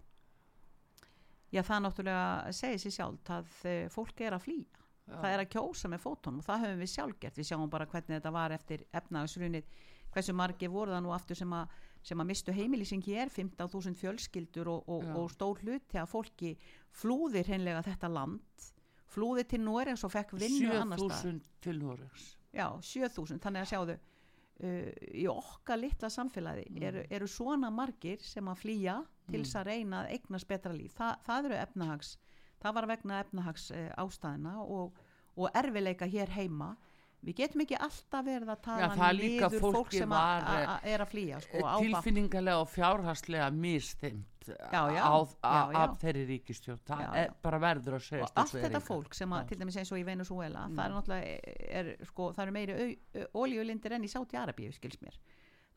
[1.52, 4.78] Já það náttúrulega segir sér sjálf að uh, fólk er að flýja.
[5.02, 5.16] Já.
[5.18, 7.38] það er að kjósa með fótunum og það höfum við sjálf gert.
[7.40, 9.64] Við sjáum bara hvernig þetta var eftir efnaðsrunið
[10.12, 11.72] hversu margir voru það nú aftur sem að,
[12.02, 16.52] sem að mistu heimilísing hér 15.000 fjölskyldur og, og, og stór hluti að fólki
[16.92, 18.68] flúðir hreinlega þetta land
[19.12, 21.26] flúðir til Noregs og fekk vinnu annars staðar.
[21.26, 24.90] 7000 til Noregs já, 7000, þannig að sjáðu uh,
[25.22, 28.98] í okkar litla samfélagi eru, eru svona margir sem að flýja
[29.30, 30.92] til þess að reyna að eignast betra líf.
[30.98, 32.16] Þa, það eru efnahags
[32.62, 34.92] það var vegna efnahags uh, ástæðina og,
[35.36, 36.74] og erfileika hér heima.
[37.22, 40.86] Við getum ekki alltaf verið að tala það er líka fólk sem að- að- að
[40.92, 43.50] er að flýja sko, tilfinningarlega og fjárhagslega
[44.42, 45.82] mistimt Já, já, á, já, já.
[45.82, 49.46] af þeirri ríkistjórn það er bara verður að segja og allt þetta fólk sem að,
[49.48, 53.96] til dæmis eins og í Venezuela það er náttúrulega er, sko, það eru meiri ólíulindir
[53.96, 55.18] enn í Sáti Arabíu skils mér.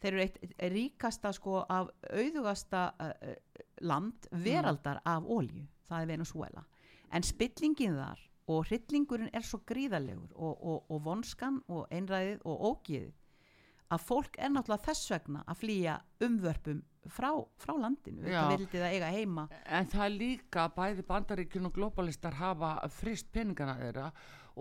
[0.01, 3.11] Þeir eru eitt ríkasta sko af auðugasta uh,
[3.81, 6.65] land veraldar af ólíu það er Venezuela
[7.13, 12.65] en spillingin þar og hryllingurinn er svo gríðarlegur og, og, og vonskan og einræðið og
[12.69, 13.13] ógiðið
[13.93, 17.29] að fólk er náttúrulega þess vegna að flýja umvörpum frá,
[17.61, 19.45] frá landinu vildi það eiga heima.
[19.65, 24.09] En það er líka bæði bandaríkjun og globalistar hafa frist peningana þeirra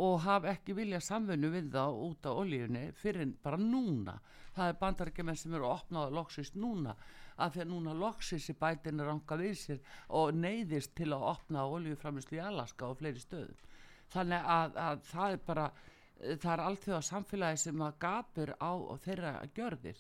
[0.05, 4.17] og hafa ekki vilja samvinnu við það út á olíunni fyrir bara núna.
[4.55, 6.97] Það er bandaríkjumenn sem eru opnaði loksist núna
[7.35, 9.81] af því að núna loksist í bætin er ranga við sér
[10.15, 13.59] og neyðist til að opna olíuframislu í Alaska og fleiri stöðum.
[14.15, 15.67] Þannig að, að það er bara
[16.21, 18.73] það er allt því að samfélagi sem að gapir á
[19.05, 19.99] þeirra gjörðir.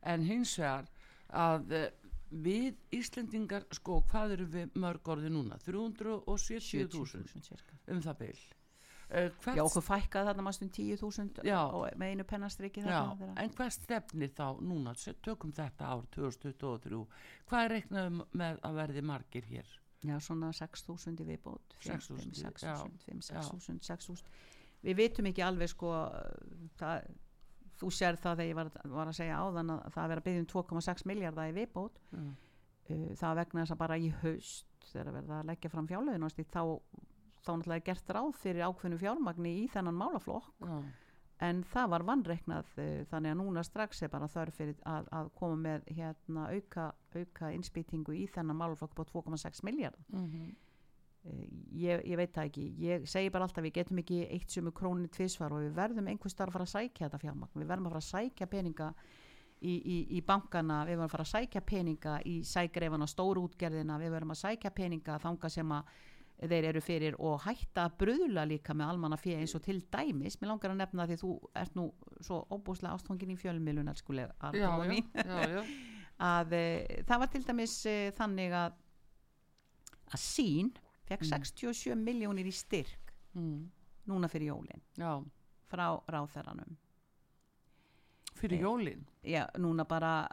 [0.00, 0.88] En hins vegar
[1.32, 1.90] að eh,
[2.30, 5.58] við Íslendingar sko hvað eru við mörg orði núna?
[5.66, 7.78] 370.000 70.000 cirka.
[7.88, 8.38] um það bil.
[9.10, 11.58] Uh, hvert, Já, okkur fækkaði þarna stund 10.000 Já.
[11.66, 14.92] á- með einu pennastriki þarna en hvað stefnir þá núna?
[15.22, 17.00] Tökum þetta ár 2023
[17.50, 19.66] hvað reiknaðum með að verði margir hér?
[20.06, 21.74] Já, svona 6.000 í viðbót.
[21.82, 24.22] 6.000, 6.000, 5.000, 6.000
[24.86, 25.90] við vitum ekki alveg sko
[26.80, 27.10] það,
[27.80, 30.28] þú sér það þegar ég var, var að segja áðan að það er verið að
[30.28, 32.20] byggja um 2,6 miljardar í viðbót Já.
[32.20, 36.62] uh, það vegna þess að bara í haust þegar verið að leggja fram fjárlögin þá,
[37.40, 40.80] þá náttúrulega er gert ráð fyrir ákveðnu fjármagni í þennan málaflokk Já.
[41.50, 45.30] en það var vannreiknað uh, þannig að núna strax er bara þörf fyrir að, að
[45.40, 50.50] koma með hérna auka, auka innspýtingu í þennan málaflokk på 2,6 miljardar Mhm.
[50.50, 50.69] Eh,
[51.22, 55.10] ég, ég veit það ekki, ég segi bara alltaf við getum ekki eitt sumu krónu
[55.12, 57.58] tvisvar og við verðum einhvers starf að fara að sækja þetta fjármagn.
[57.60, 58.92] Við verðum að fara að sækja peninga
[59.60, 64.00] í, í, í bankana, við verðum að fara að sækja peninga í sægrefana, stóru útgerðina
[64.00, 65.92] við verðum að sækja peninga þanga sem að
[66.40, 70.38] þeir eru fyrir og hætta að bruðla líka með almanna fyrir eins og til dæmis,
[70.40, 71.90] mér langar að nefna því þú ert nú
[72.24, 74.32] svo óbúslega ástfangin í fjölmiðlun elskulega
[76.30, 76.64] að e,
[77.08, 78.78] það var til dæmis e, þannig að
[80.10, 80.72] að sín
[81.10, 81.30] fekk Mm.
[81.34, 83.70] 67 miljónir í styrk Mm.
[84.08, 85.12] núna fyrir jólin já.
[85.70, 86.76] frá ráþæranum
[88.34, 90.28] fyrir Eh, jólin já, núna bara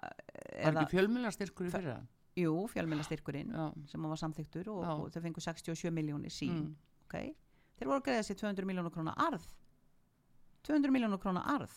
[0.64, 1.98] var ekki fjölmjölastirkur í fyrra
[2.38, 3.74] jú, fjölmjölastyrkurinn já.
[3.90, 6.76] sem var samþyktur og, og þau fengu 67 miljónir sín Mm.
[7.06, 7.36] ok,
[7.78, 9.46] þeir voru að greiða sér 200 miljónur krónar arð
[10.64, 11.72] 200 miljónur krónar arð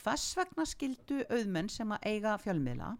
[0.00, 2.96] hvers vegna skildu auðmenn sem að eiga fjölmiðla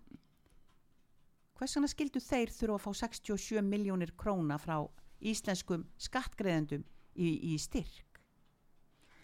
[1.59, 4.79] hvers vegna skildu þeir þurfa að fá 67 miljónir króna frá
[5.21, 8.21] íslenskum skattgreðendum í, í styrk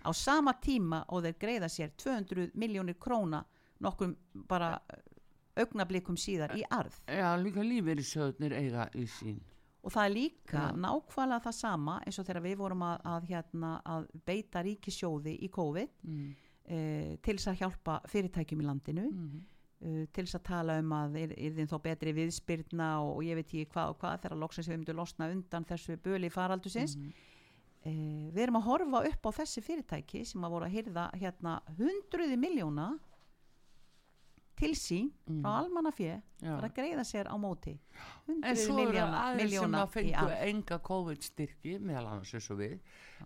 [0.07, 3.43] á sama tíma og þeir greiða sér 200 miljónir króna
[3.83, 4.15] nokkum
[4.49, 4.77] bara
[5.57, 9.41] augnablikum síðar í arð já, líka lífeyrissjóðnir eiga í sín
[9.87, 10.79] og það er líka Já.
[10.83, 15.51] nákvæmlega það sama eins og þegar við vorum að, að, hérna, að beita ríkisjóði í
[15.55, 16.33] COVID mm.
[16.65, 16.79] e,
[17.23, 19.45] til þess að hjálpa fyrirtækjum í landinu Mm.
[19.81, 23.25] E, til þess að tala um að er, er þinn þó betri viðspyrna og, og
[23.25, 26.97] ég veit ekki hvað og hvað þegar loksins við myndum losna undan þessu böli faraldusins
[26.97, 27.13] Mm.
[27.87, 27.93] e,
[28.35, 32.37] við erum að horfa upp á þessi fyrirtæki sem að voru að hyrða hérna hundruði
[32.41, 32.89] miljóna
[34.57, 35.43] til sín Mm.
[35.45, 36.55] frá almannafjö Já.
[36.57, 37.75] bara að greiða sér á móti
[38.27, 42.79] En hundruði miljóna, aðeins sem að fengu enga COVID-styrki, meðal annars eins og við,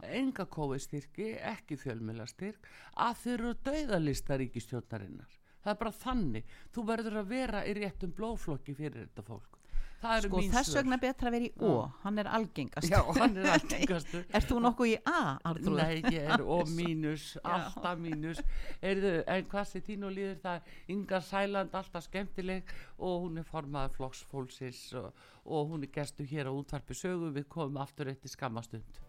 [0.03, 5.39] enga COVID-styrki, ekki fjölmjölastirk, að þau eru döðalista ríkistjórnarinnar.
[5.61, 6.53] Það er bara þannig.
[6.75, 9.61] Þú verður að vera í réttum blóflokki fyrir þetta fólk.
[10.01, 11.73] Sko þess vegna betra að vera í O.
[12.07, 14.23] Hann er algengast Já, hann er alltingastur.
[14.37, 15.19] Ert þú nokkuð í A,
[15.51, 15.77] Artrúð?
[15.77, 18.41] Nei, ég er og mínus, alltaf mínus.
[18.81, 20.73] Erðu, en hvað sé og líður það?
[20.97, 22.75] Inga Sæland, alltaf skemmtileg.
[22.97, 25.13] Og hún er formaður flokksfólksins og,
[25.45, 27.35] og hún er gestu hér á útvarpi sögu.
[27.37, 29.05] Við komum aftur eftir skammastund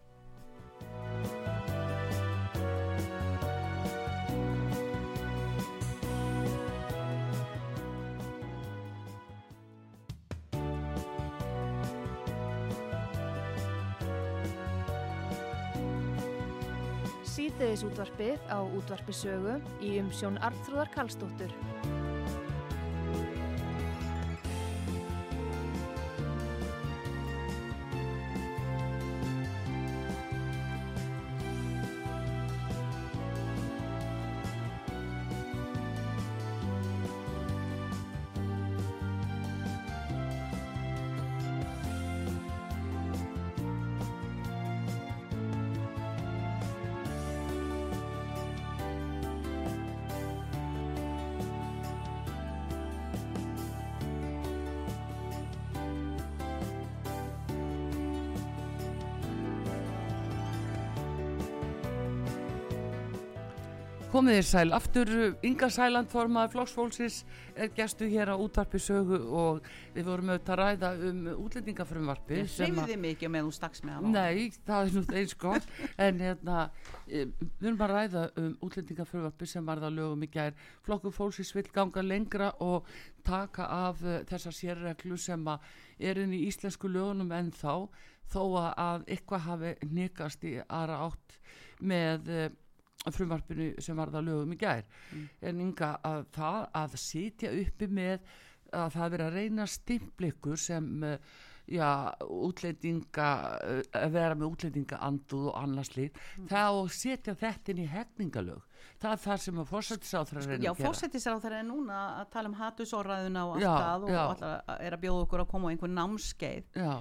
[0.82, 1.61] Síðdeðis
[17.86, 21.52] útvarpið á útvarpi sögu í umsjón Arnþróðar Karlsdóttur.
[64.22, 65.08] Komið þér sæl, aftur
[65.42, 67.14] Inga Sæland formaður flokksfólksins
[67.58, 73.00] er gestu hér á útvarpi sögu og við vorum auðvitað að ræða um útlendingafrumvarpi Ég
[73.02, 74.00] mig ekki með þú stakks með á.
[74.14, 75.66] Nei, það er nú eins gott.
[76.06, 76.60] En hérna,
[77.08, 80.54] e, við erum að ræða um útlendingafröfarpi sem varða lögum í gær.
[80.86, 82.86] Flokkur fólksins vil ganga lengra og
[83.26, 85.50] taka af uh, þessar sérreglu sem
[85.98, 87.90] er inn í íslensku lögunum en þá
[88.30, 91.40] þó að, að eitthvað hafi nikast í aðra átt
[91.82, 92.36] með
[93.10, 94.84] frumvarpinu sem varða lögum í gær.
[95.42, 98.20] En ynga að það að sitja uppi með
[98.72, 101.16] að það verið að reyna stimpleikur sem uh,
[101.68, 101.88] já,
[102.24, 103.28] útlendinga
[103.60, 106.16] uh, að vera með útlendinga anduð og annars lít
[106.50, 108.64] það og setja þetta inn í hegningalög
[109.02, 110.86] það er það sem að fórsættisáþra reyna Já, að gera.
[110.88, 114.22] fórsetisráð þeirra er núna að tala um hatusórræðuna og allt Já, það og já.
[114.22, 116.70] allar er að bjóða okkur að koma á einhver námskeið.
[116.78, 116.92] Já,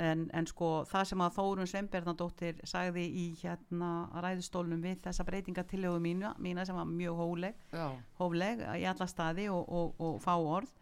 [0.00, 3.90] en, en sko það sem að Þórun Sveinberðardóttir sagði í hérna
[4.24, 7.86] ræðustólnum við þessa breytingatillögu mína, mína sem var mjög hóleg, já,
[8.20, 10.72] hófleg í alla staði og, og, og fá orð.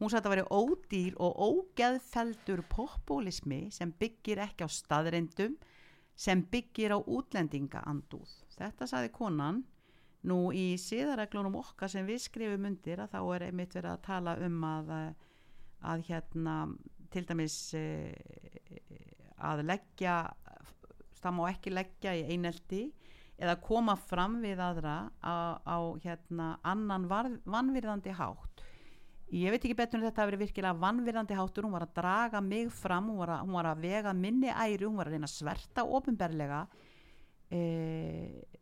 [0.00, 5.54] Hún sagði að það væri ódýr og ógeðfeldur populismi sem byggir ekki á staðrendum
[6.16, 8.32] sem byggir á útlendinga andúð.
[8.54, 9.62] Þetta saði konan.
[10.24, 14.32] Nú í síðareglunum okkar sem við skrifum undir að þá er einmitt verið að tala
[14.40, 14.92] um að,
[15.84, 16.54] að hérna
[17.14, 17.56] til dæmis
[19.44, 20.18] að leggja
[21.24, 22.84] það má ekki leggja í eineldi
[23.40, 28.62] eða koma fram við aðra á, á hérna annan vannvirðandi hátt.
[29.34, 32.42] Ég veit ekki betur en þetta að vera virkilega vannvirðandi háttur, hún var að draga
[32.44, 35.30] mig fram hún var að, hún var að vega minni æru hún var að reyna
[35.30, 36.60] að sverta ofinberlega
[37.50, 37.62] e,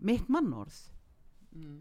[0.00, 0.78] mitt mannorð.
[1.52, 1.80] Mm.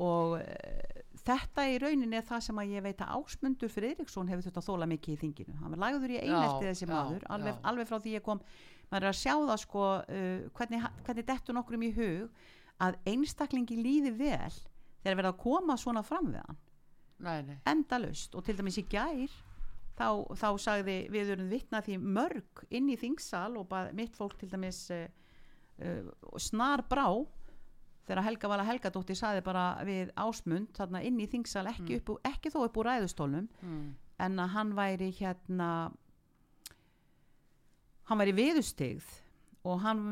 [0.00, 4.46] og e, þetta í rauninni er það sem að ég veit að Ásmundur Fridriksson hefur
[4.46, 5.56] þetta þóla mikið í þinginu.
[5.60, 8.40] Hann var lagður í einelti þessi já, maður já, alveg, alveg frá því ég kom.
[8.90, 12.48] Maður er að sjá það sko uh, hvernig, hvernig dettur nokkrum í hug
[12.80, 14.56] að einstaklingi líði vel
[15.02, 16.60] þegar verða að koma svona fram við hann.
[17.68, 19.32] Endalust og til dæmis í gær
[19.98, 20.08] þá,
[20.40, 24.86] þá sagði við erum vittnað því mörg inn í þingsal og mitt fólk til dæmis
[24.94, 25.04] uh,
[25.84, 26.08] uh,
[26.40, 27.06] snar brá
[28.08, 32.02] þegar Helga Vala Helgadóttir sagði bara við ásmund þarna inn í þingsal ekki, mm.
[32.02, 33.82] upp, ekki þó upp úr ræðustólnum mm.
[34.26, 35.70] en að hann væri hérna
[38.10, 39.10] hann væri viðustegð
[39.68, 40.02] og hann,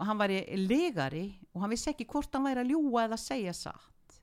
[0.00, 4.20] hann væri legari og hann vissi ekki hvort hann væri að ljúa eða segja satt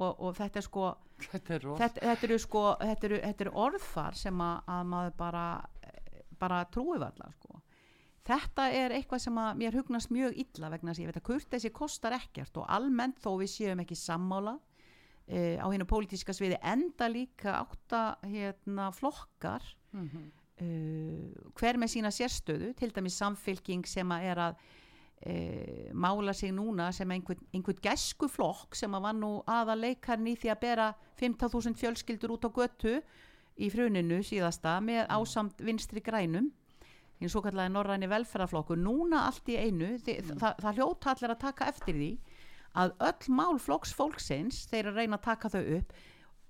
[0.00, 0.86] og, og þetta er sko
[1.20, 5.18] þetta er, þetta, þetta eru sko þetta eru, þetta eru orðfar sem að, að maður
[5.20, 5.44] bara
[6.40, 7.60] bara trúi varla sko
[8.28, 11.28] þetta er eitthvað sem að mér hugnast mjög illa vegna þess að ég veit að
[11.30, 14.58] kurtesi kostar ekkert og almennt þó við séum ekki sammála
[15.26, 20.28] eh, á hennu pólitíska sviði enda líka átta hérna flokkar mm -hmm
[20.60, 26.54] uh, hver með sína sérstöðu til dæmis samfylking sem að er að uh, mála sig
[26.56, 30.88] núna sem einhvern, einhvern gæsku flokk sem að var nú aða leikarni því að bera
[31.20, 32.96] 15.000 fjölskyldur út á götu
[33.60, 35.12] í fruninu síðasta með mm.
[35.16, 36.50] ásamt vinstri grænum
[37.20, 40.38] eins og kallega norræni velferðarflokku núna allt í einu þi, mm.
[40.40, 42.12] það, það hljóta allir að taka eftir því
[42.80, 45.94] að öll mál flokks fólksins þeir að reyna að taka þau upp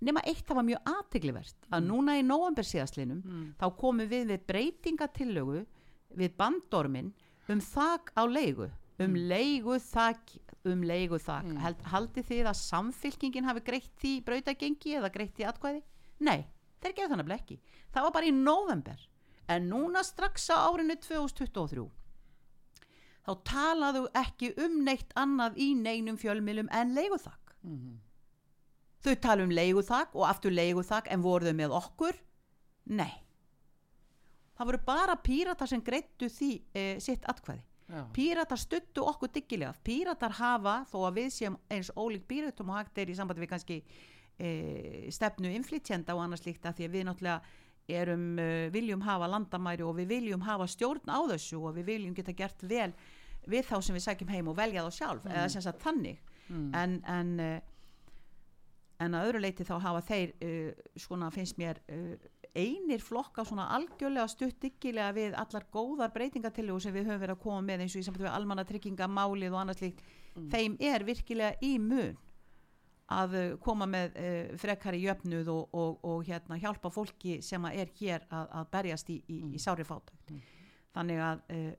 [0.00, 1.88] nema eitt það var mjög aðteglivert að mm.
[1.90, 3.48] núna í november síðastlinum mm.
[3.60, 5.64] þá komum við við breytingatillögu
[6.20, 7.10] við bandormin
[7.50, 8.68] um þak á leigu
[9.00, 9.18] um mm.
[9.32, 10.36] leigu þak
[10.70, 11.60] um leigu þak mm.
[11.64, 15.84] Held, haldi þið að samfylkingin hafi greitt því brautagengi eða greitt því atkvæði?
[16.28, 16.44] Nei,
[16.82, 19.06] þeir gerðu þannig ekki það var bara í november
[19.50, 21.88] en núna strax á árinu 2023
[23.26, 27.98] þá talaðu ekki um neitt annað í neinum fjölmilum en leigu þak -hmm
[29.04, 32.20] þau tala um leiguþak og aftur leiguþak en voru þau með okkur?
[32.92, 33.12] Nei.
[34.56, 37.64] Það voru bara píratar sem greittu því e, sitt atkvæði.
[37.90, 38.04] Já.
[38.14, 43.00] píratar stuttu okkur diggilega píratar hafa þó að við séum eins ólík píratum og hægt
[43.02, 43.78] er í sambandi við kannski
[44.38, 44.50] e,
[45.10, 47.56] stefnu inflytjenda og annars líkt að því að við náttúrulega
[47.88, 52.14] erum, uh, viljum hafa landamæri og við viljum hafa stjórn á þessu og við viljum
[52.14, 52.92] geta gert vel
[53.48, 55.34] við þá sem við sækjum heim og velja þá sjálf mm.
[55.34, 56.70] eða sem sagt þannig mm.
[56.76, 57.58] en, en uh,
[59.00, 62.14] en að öðru leiti þá hafa þeir uh, svona finnst mér uh,
[62.50, 67.44] einir flokka svona algjörlega stutt ykkilega við allar góðar breytingatillögu sem við höfum verið að
[67.44, 70.48] koma með eins og í samfélag við almanna tryggingamálið og annars líkt mm.
[70.52, 72.18] þeim er virkilega í mun
[73.10, 77.90] að uh, koma með uh, frekari jöfnuð og, og, og hérna hjálpa fólki sem er
[78.00, 79.56] hér að, að berjast í, í, mm.
[79.56, 80.44] í sári fátækt mm.
[80.98, 81.72] þannig að uh,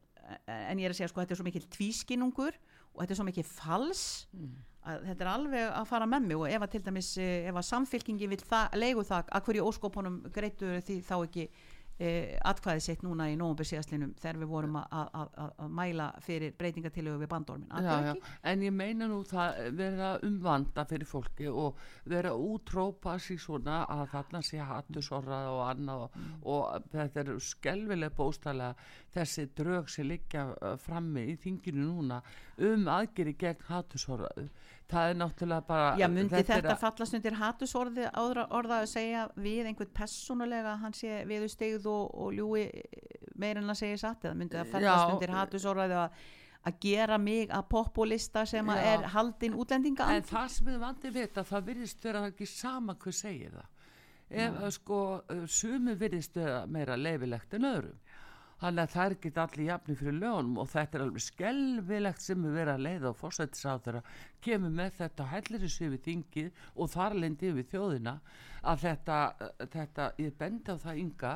[0.47, 2.59] en ég er að segja sko þetta er svo mikil tvískinungur
[2.91, 4.03] og þetta er svo mikil fals
[4.35, 7.49] mm að þetta er alveg að fara með mig og ef að til dæmis eh,
[7.49, 8.39] ef að samfélkingi vil
[8.81, 11.45] leigu það að hverju óskopunum greitur því þá ekki
[12.01, 17.31] e, atkvæði sitt núna í nógumber síðastlinum þegar við vorum að mæla fyrir breytingatilögu við
[17.31, 23.83] bandormin en ég meina nú það vera umvanda fyrir fólki og vera útrópa sér svona
[23.91, 26.33] að þarna sé hattusorrað og annað og, mm.
[26.55, 28.75] og þetta er skelvileg bóstalega
[29.15, 32.21] þessi drög sem liggja eh, frammi í þinginu núna
[32.63, 34.47] um aðgeri gegn hattusorraðu
[34.91, 39.71] það er náttúrulega bara Já, myndi þetta, þetta fallast undir hattusorði orða að segja við
[39.71, 42.67] einhvern personulega hann sé viðustegð og, og ljúi
[43.39, 46.21] meirinn að segja satt eða myndi það fallast undir hattusorði að
[46.61, 51.13] að gera mig að populista sem að er haldinn útlendinga en það sem við vandi
[51.15, 53.69] vita það virðist vera ekki sama hvað segir það.
[54.31, 54.67] Ef Já.
[54.77, 54.99] sko
[55.49, 57.97] sumi virðist vera meira leifilegt en öðrum
[58.61, 62.43] Þannig að það er ekki allir jafni fyrir lögunum og þetta er alveg skelvilegt sem
[62.45, 64.11] við verðum að leiða á fórsættisáður að
[64.45, 68.13] kemur með þetta hellirissu við þingið og þarlendi við þjóðina
[68.61, 69.17] að þetta,
[69.73, 71.33] þetta ég bendi á það ynga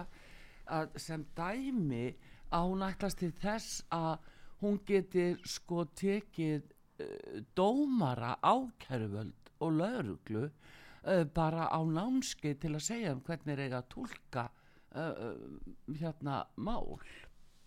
[1.01, 2.05] sem dæmi
[2.53, 4.29] að hún ætlast til þess að
[4.61, 6.61] hún getur sko tekið
[7.01, 13.65] uh, dómara ákæruvöld og lauruglu uh, bara á námski til að segja um hvernig er
[13.65, 14.47] eiga að tólka
[14.95, 16.99] uh, uh, hérna mál?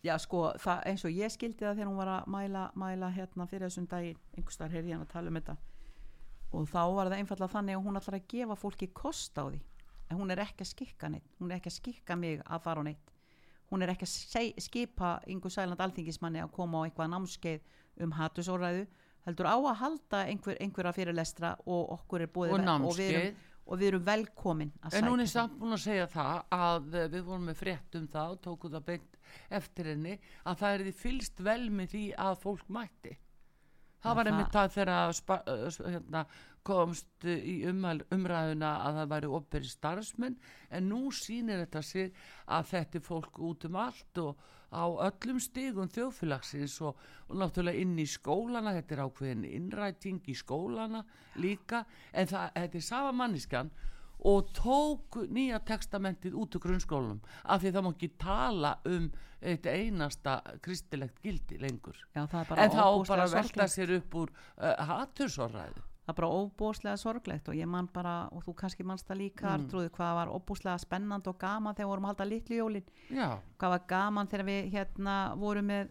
[0.07, 3.47] Já, sko, það, eins og ég skildi það þegar hún var að mæla, mæla hérna
[3.51, 5.57] fyrir þessum daginn, einhverstaðar heyrði hann að tala um þetta.
[6.55, 9.59] Og þá var það einfallega þannig að hún ætlar að gefa fólki kost á því.
[10.09, 12.81] En hún er ekki að skikka neitt hún er ekki að skikka mig að fara
[12.81, 13.11] á neitt.
[13.69, 18.87] Hún er ekki að skipa yngur sæland alþingismanni að koma á eitthvað námskeið um hatusóræðu
[19.29, 23.35] heldur á að halda einhver, einhverja fyrirlestra og okkur er búið Og námskeið.
[23.69, 26.99] Og við erum velkomin að En hún er sækja samt búin að segja það að
[26.99, 29.17] eh, við vorum með frétt um það og tókum það beint
[29.61, 33.17] eftir henni að það er því fylst vel með því að fólk mætti.
[33.99, 36.25] Það Já, var einmitt það þegar eh, hérna,
[36.69, 40.39] komst í umræðuna að það væri operi starfsmenn
[40.75, 42.15] en nú sýnir þetta sig
[42.47, 46.99] að þetta er fólk út um allt og á öllum stigum þjóðfélagsins og,
[47.29, 51.05] og náttúrulega inn í skólana, þetta er ákveðin innræting í skólana
[51.41, 53.73] líka en það, þetta er sama manniskan
[54.29, 59.67] og tók nýja testamentið út úr grunnskólanum af því það má ekki tala um eitt
[59.71, 61.99] einasta kristilegt gildi lengur.
[62.17, 66.29] Já, það bara en þá bara velta sér upp úr uh, hatursorræðu það er bara
[66.41, 69.67] óbúslega sorglegt og ég man bara, og þú kannski manst það líka Mm.
[69.69, 69.91] mm.
[69.93, 73.29] hvað var óbúslega spennand og gaman þegar við vorum að halda litlu jólin já,
[73.59, 75.91] hvað var gaman þegar við hérna vorum með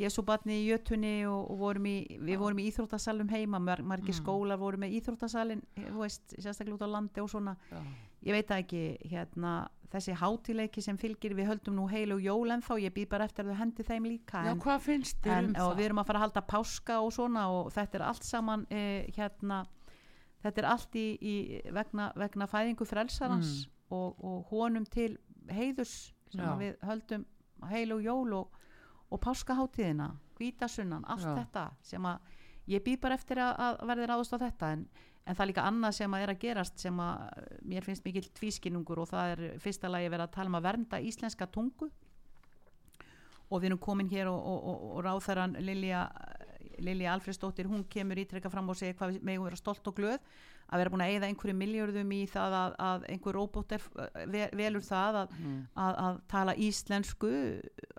[0.00, 4.14] Jésu batni í Jötunni og, og vorum í, við vorum í íþróttasalum heima, mar, margir
[4.14, 4.20] Mm.
[4.22, 7.80] skólar voru með íþróttasalin, þú veist, sérstaklega út á landi og svona, já,
[8.22, 12.78] ég veit ekki hérna, þessi hátileiki sem fylgir við höldum nú heil og jól ennþá
[12.84, 15.50] ég býð bara eftir að þau hendi þeim líka já en, hvað finnst þér en
[15.50, 15.74] um það?
[15.80, 19.10] við erum að fara að halda páska og svona og þetta er allt saman eh,
[19.16, 19.64] hérna
[20.44, 21.34] þetta er allt í, í
[21.74, 25.16] vegna, vegna fæðingu frelsarans og, og honum til
[25.50, 26.60] heiðus sem Mm.
[26.60, 27.24] Við höldum
[27.70, 28.58] heil og jól og,
[29.10, 31.34] og páskaháttíðina hvítasunnan, allt Já.
[31.40, 32.28] þetta sem að
[32.70, 34.84] ég býð bara eftir að, að verði ráðust á þetta en,
[35.26, 38.04] en það er líka annað sem að er að gerast sem að eh, mér finnst
[38.06, 41.90] mikill tvískinnungur og það er fyrsta lagi verið að tala um að vernda íslenska tungu.
[43.50, 46.04] Og við erum komin hér og, og, og, og ráþarann Lilja,
[46.78, 50.20] Lilja Alfredsdóttir hún kemur ítrekka fram og segir hvað við megum vera stolt og glöð
[50.70, 53.86] að vera búin að eigða einhverju miljörðum í það að, að einhver robot er,
[54.30, 55.56] ve, velur það að, Mm.
[55.74, 57.30] að, að tala íslensku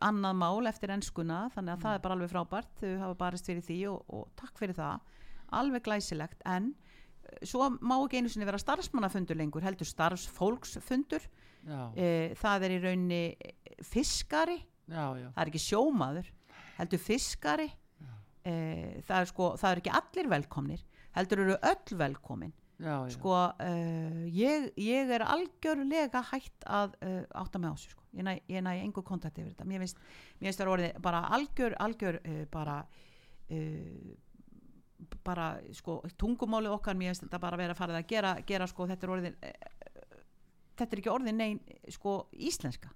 [0.07, 1.41] annað mál eftir enskuna.
[1.51, 2.71] Þannig að það er bara alveg frábært.
[2.79, 5.03] Þau hafa barist fyrir því og, og takk fyrir það.
[5.59, 6.39] Alveg glæsilegt.
[6.47, 6.71] En
[7.47, 11.25] svo má ekki einu sinni vera starfsmannafundur lengur heldur starfsfólksfundur.
[11.95, 12.07] E,
[12.39, 13.23] það er í raunni
[13.85, 14.57] fiskari.
[14.91, 16.31] Já, já, það er ekki sjómaður
[16.79, 17.69] heldur fiskari.
[18.41, 18.53] E,
[19.05, 22.53] það, er sko, það er ekki allir velkomnir heldur eru öll velkomin.
[22.81, 23.09] Já, já.
[23.13, 28.05] sko uh, ég, ég er algjörlega hætt að uh, átta mig á þessu sko.
[28.17, 28.31] ég næ,
[28.65, 29.67] næ engu kontakt yfir þetta.
[29.69, 30.01] Mér finnst,
[30.41, 32.81] það orðið bara algjör algjör uh, bara
[35.25, 39.07] bara sko tungumáli okkar mér finnst þetta bara vera farið að gera, gera sko þetta
[39.07, 40.01] er orðið uh,
[40.81, 42.91] þetta er ekki orðið nein sko íslenska.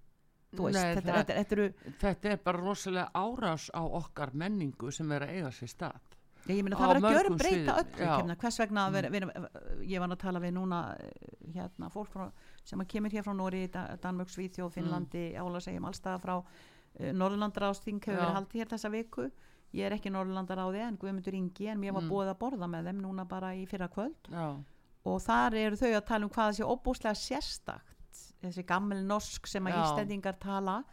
[0.56, 4.92] Veist, Nei, þetta, það- þetta, þetta eru þetta er bara rosalega árás á okkar menningu
[4.92, 6.16] sem er að eiga sér stað.
[6.46, 9.50] Já, ég meina það verður að gjöra breyta öllu kemna, hvers vegna að vera, vera,
[9.82, 12.28] ég var að tala við núna eh, hérna, fólk frá,
[12.64, 13.64] sem að kemur hér frá Nóri,
[14.04, 15.42] Danmörk, Svíþjóð, Finnlandi mm.
[15.42, 18.22] álasegjum allstað frá uh, Norðurlandaráðsting hefur Já.
[18.22, 19.26] verið haldið hér þessa viku
[19.74, 22.10] ég er ekki Norðurlandaráði en Guðmundur Ingi en mér var Mm.
[22.10, 24.64] búið að borða með þeim núna bara í fyrra kvöld já,
[25.06, 29.64] og þar eru þau að tala um hvað þessi óbúslega sérstakt þessi gammel norsk sem
[29.66, 29.84] að Já.
[29.84, 30.84] Íslendingar tala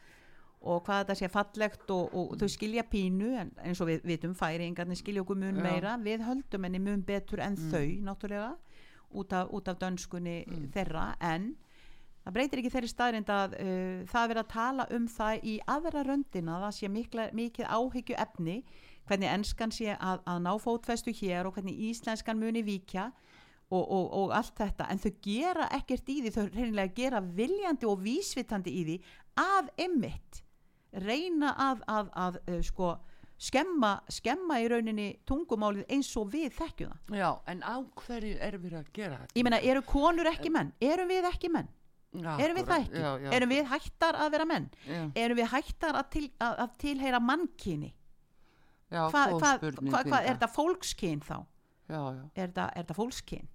[0.62, 4.34] og hvað þetta sé fallegt og, og þau skilja pínu en eins og við vitum
[4.34, 5.62] færi engarnir skilja okkur mun Já.
[5.62, 7.70] meira við höldum henni mun betur en Mm.
[7.70, 8.56] þau náttúrulega
[9.14, 10.68] út af, út af dönskunni Mm.
[10.72, 11.56] þeirra en
[12.22, 15.58] það breytir ekki þeirri staðrind að uh, það er verið að tala um það í
[15.74, 18.56] aðra röndina það sé mikla, mikið áhyggju efni
[19.08, 23.10] hvernig enskan sé að, að ná fótfestu hér og hvernig íslenskan muni víkja
[23.72, 27.88] og, og, og allt þetta en þau gera ekkert í því þau reynilega gera viljandi
[27.88, 28.98] og vísvitandi í því
[29.42, 30.42] að ymmit
[31.02, 32.94] reyna að, að, að uh, sko
[33.42, 38.58] skemma, skemma í rauninni tungumálið eins og við þekkjum það já, en á hverju er
[38.62, 39.38] við að gera þetta?
[39.38, 40.74] ég meina, eru konur ekki menn?
[40.78, 41.70] erum við ekki menn?
[42.12, 43.00] Já, erum við það ekki?
[43.00, 44.66] Já, já, erum við hættar að vera menn?
[44.84, 47.92] já, erum við hættar að, til, að, að tilheyra mannkyni?
[49.08, 49.52] hvað hva,
[49.88, 51.36] hva, hva, er þetta fólkskyn þá?
[51.88, 53.48] Já, já, er þetta, fólkskyn?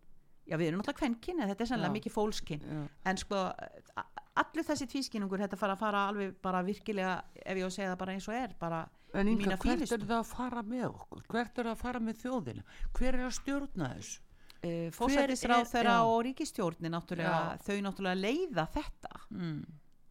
[0.48, 2.64] já, við erum náttúrulega kvenkyn en þetta er sannlega mikið fólkskyn
[3.12, 3.36] en sko
[4.02, 4.06] a-
[4.42, 7.92] allur þessi tvískinningur þetta fara að fara alveg bara virkilega ef ég á að segja
[7.94, 8.82] það bara eins og er bara
[9.14, 11.22] En mína hvert er það að fara með okkur?
[11.32, 12.64] Hvert er það að fara með þjóðina?
[12.98, 14.20] Hver er að stjórna þessu?
[14.64, 19.64] Uh, fósætisráð er- þeirra og ríkistjórni náttúrulega, þau náttúrulega leiða þetta Mm.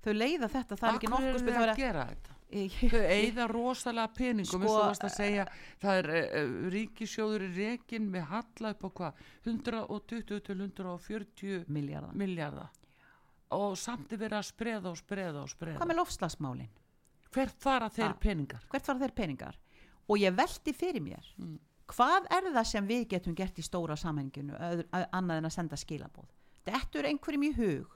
[0.06, 2.32] þau leiða þetta, það er ekki nokkuð spil að gera þetta?
[2.46, 5.46] Þau eigða rosalega peningum Sko, að segja
[5.82, 9.12] það er uh, ríkisjóður í rekin með halla upp á hvað
[9.50, 11.64] 120 til 140
[12.14, 12.70] miljardar
[13.56, 16.70] og samt er verið að spreða og spreða og spreða hvað með lofslagsmálin?
[17.34, 18.18] hvert fara þeir Ah.
[18.20, 19.58] peningar hvert fara þeir peningar
[20.08, 21.58] og ég velti fyrir mér Mm.
[21.92, 26.28] Hvað er það sem við getum gert í stóra samhenginu annað en að senda skilabóð
[26.66, 27.88] þetta er einhverjum í hug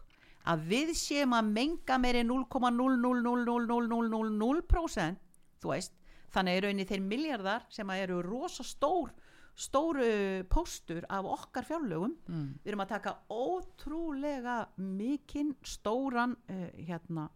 [0.51, 5.17] að við séum að menga meiri 0,0000000%
[5.61, 5.95] þú veist
[6.31, 9.09] þannig er rauninni þeir miljardar sem eru rosa stór
[9.61, 12.49] stóru póstur af okkar fjárlögum mm.
[12.63, 17.29] við erum að taka ótrúlega mikinn stóran uh, hérna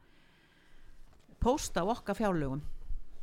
[1.43, 2.67] póst af okkar fjárlögum já,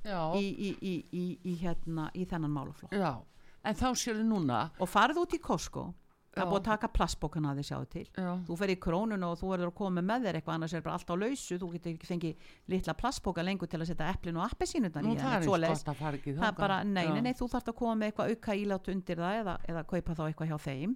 [0.06, 2.96] í, í, í, í, í, hérna, í þennan málaflokk.
[2.98, 3.22] Já.
[3.62, 5.92] En þá séu núna og farðu út í Costco.
[6.32, 8.04] Það búið að taka plastbókana að þið sjáðu til.
[8.16, 10.84] Já, þú fer í krónun og þú verður að koma með þér eitthvað annars er
[10.86, 11.58] bara allt á lausu.
[11.60, 15.18] Þú getur ekki fengið litla plastbóka lengur til að setja eplin og appelsínutna nú í
[15.20, 17.78] það er gott að fara ekki það er bara, nei, nei, nei, þú þarft að
[17.82, 20.96] koma með eitthvað auka ílát undir það eða, eða kaupa þá eitthvað hjá þeim.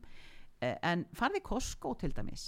[0.63, 2.47] Eh, en farði í Costco til dæmis.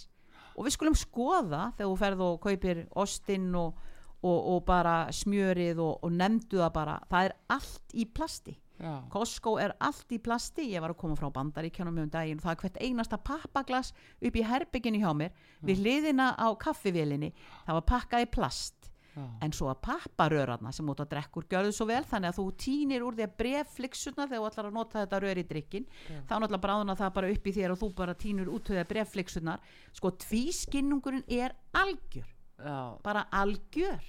[0.55, 3.83] Og við skulum skoða þegar þú ferð og kaupir ostinn og,
[4.23, 8.57] og, og bara smjörið og, og nefndu það bara, það er allt í plasti.
[8.77, 10.67] Já, Costco er allt í plasti.
[10.75, 13.89] Ég var að koma frá bandaríkjánum um daginn það er hvert einasta pappaglas
[14.21, 15.33] upp í herbygginu hjá mér
[15.65, 17.31] við hliðina á kaffivélinni.
[17.65, 18.77] Það var pakkað í plast.
[19.17, 19.23] Já.
[19.41, 23.05] en svo að papparörarna sem út að drekkur gjörðu svo vel þannig að þú týnir
[23.05, 26.19] úr því að breffliksuna þegar þú ætlar að nota þetta rör í drikkin Já.
[26.29, 28.91] þá náttúrulega bráðuna það bara upp í þér og þú bara týnir út því að
[28.91, 29.63] breffliksunar
[29.97, 32.97] sko tvískinnungurinn er algjör já.
[33.03, 34.03] bara algjör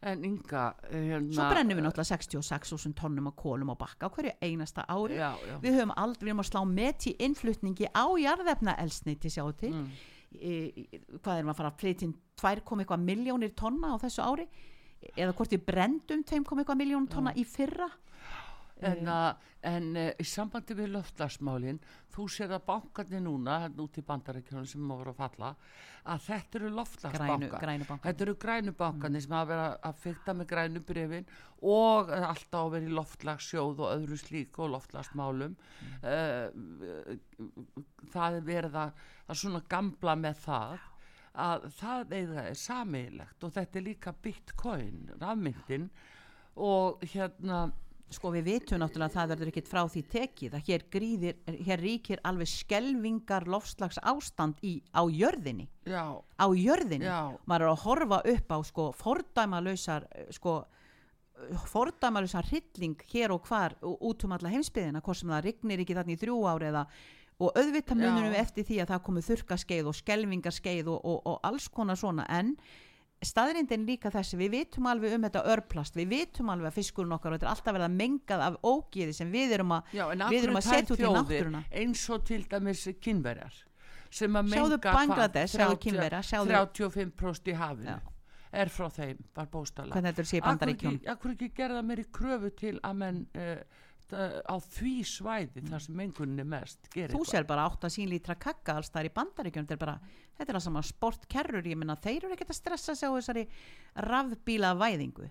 [0.00, 4.32] en Inga hérna, svo brennum við náttúrulega 66.000 tonnum af kólum á bakka á hverju
[4.40, 5.56] einasta ári já, já.
[5.58, 9.72] við höfum aldrei, við höfum að slá met í innflutningi á jarðefna elsniti sjáu til
[9.74, 9.90] Mm.
[10.38, 10.52] e,
[11.18, 14.46] hvað erum að fara að flytja inn 2, eitthvað miljónir tonna á þessu ári
[15.16, 17.88] eða hvort við brendum 2, eitthvað miljónir tonna í fyrra
[18.86, 21.80] en, að, en uh, í sambandi við löftlagsmálin
[22.14, 25.52] þú sér að bankarnir núna hérna út í bandarækjunum sem má vera að falla
[26.08, 30.50] að þetta eru loftlagsbankar grænu Þetta eru grænu bankarnir sem hafa verið að fyrta með
[30.52, 31.30] grænu brefin
[31.68, 35.56] og alltaf í loftlagsjóð og öðru slíku og loftlagsmálum.
[36.00, 37.18] Uh,
[38.14, 40.86] það er verið að, að svona gamla með það
[41.38, 45.90] að það eiga er sameiglegt og þetta er líka bitcoin, rafmyndin
[46.58, 47.68] og hérna,
[48.14, 51.36] sko við vitum náttúrulega að það verður ekkit frá því tekið að hér gríðir,
[51.66, 55.68] hér ríkir alveg skelvingar lofslags ástand í, á jörðinni.
[55.88, 60.56] Já, á jörðinni, já, maður er að horfa upp á sko fordæmalausar eh, sko
[61.68, 66.18] fordæmalausar hrylling hér og hvar út um alla heimsbyðina, hvort sem það rignir ekki þannig
[66.18, 66.88] í þrjú ár eða
[67.38, 71.36] og auðvitað munum við eftir því að það komu þurkaskeið og skelvingaskeið og, og, og
[71.46, 72.24] alls konar svona.
[72.26, 72.56] En
[73.24, 77.32] staðrindin líka þessi, við vitum alveg um þetta örplast, við vitum alveg að fiskurinn okkar
[77.32, 80.44] og þetta er alltaf verið að mengað af ógiði sem við erum að já, Við
[80.44, 81.62] erum að setja út í náttúruna.
[81.82, 83.58] eins og til dæmis kynverjar
[84.10, 84.94] sem að menga hvað?
[85.00, 87.98] Bangladesh, sjáðu 30 Kínverja, sjáðu- 35% í hafinu Já.
[88.52, 93.26] er frá þeim, bara bóstala er í Akkur ekki gerða meiri kröfu til að menn
[93.34, 93.58] uh,
[94.16, 98.78] á því svæði þar sem mengunin er mest gerir þú sér bara 8 sínlítra kakka
[98.78, 99.96] alls þar í bandaríkjum þetta er bara,
[100.38, 103.44] þetta er það saman sportkerrur ég minna þeir eru ekkert að stressa sig á þessari
[104.08, 105.28] rafbíla væðingu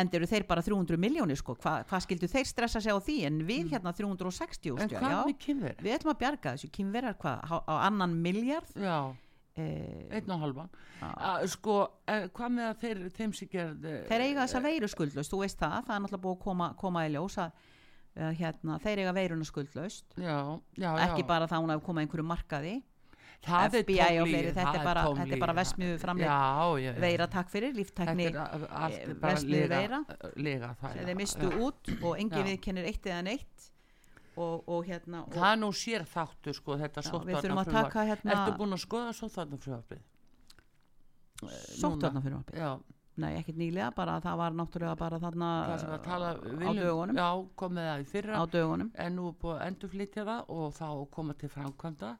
[0.00, 3.16] en eru þeir bara 300 miljónir sko, Hva, hvað skildu þeir stressa sig á því?
[3.28, 4.80] En við hérna 360 Mm.
[4.82, 5.82] En stjá, hvað með kynverjar?
[5.84, 6.70] við ætlum að bjarga þessu.
[6.72, 9.14] Kynverjar hvað, á, á annan miljard Já,
[9.58, 10.70] eh, einn og halvan
[11.02, 11.76] uh, Sko,
[12.08, 15.58] uh, hvað með að þeir þeim sem gerð þeir eiga þessa veiru skuldlaust þú veist
[15.60, 17.67] það, það er náttúrulega búið að koma, koma í ljós að uh,
[18.38, 20.06] hérna, þeir eiga veiruna skuldlaust.
[20.18, 20.38] Já,
[20.78, 22.76] já, ekki já bara það hún hefur komað einhverju markaði.
[23.38, 25.54] Það er FBI tóm og fleiri, þetta er tóm þetta er bara
[26.26, 26.38] Já,
[26.82, 27.00] já, já.
[27.04, 29.12] veira takk fyrir, líftækni Þetta er a- allt eh,
[29.46, 30.00] lega, veira.
[30.34, 32.48] lega það þeir mistu út og engin Já.
[32.48, 33.68] viðkennir eitt eða neitt.
[34.38, 38.04] Og, og hérna og, Það er nú sér þáttur sko þetta já, við að taka
[38.06, 39.14] hérna Ertu búin að skoða
[42.22, 42.70] fyrir orði Já,
[43.22, 47.18] nei, ekkert nýlega, bara það var náttúrulega bara þarna að tala á dögunum.
[47.18, 47.28] Já,
[47.62, 48.40] komið það í fyrra.
[48.40, 48.90] Á dögunum.
[49.04, 52.12] En nú er búið að endurflytja það og þá koma til framkvæmda.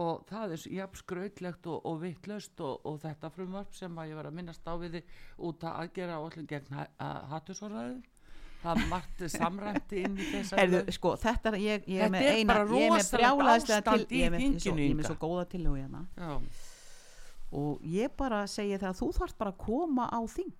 [0.00, 4.20] Og það er jafn skrautlegt og, og vittlöst og, og þetta frumvarp sem að ég
[4.20, 5.14] var að minnast á við þig
[5.48, 6.80] út að aðgera allir gegn
[7.32, 7.98] hattusorðaðu
[8.60, 12.52] það margt samræmti inn í þess Heyrðu, sko, þetta er, ég, ég Þetta er eina,
[12.52, 15.80] bara ég er með rosalegt brjálæðislega ástand í þinginu, ég er með svo góða tillögu
[15.80, 16.02] hérna.
[16.16, 16.32] Já.
[17.52, 20.52] Og ég bara segi það að þú þarf bara að koma á þing.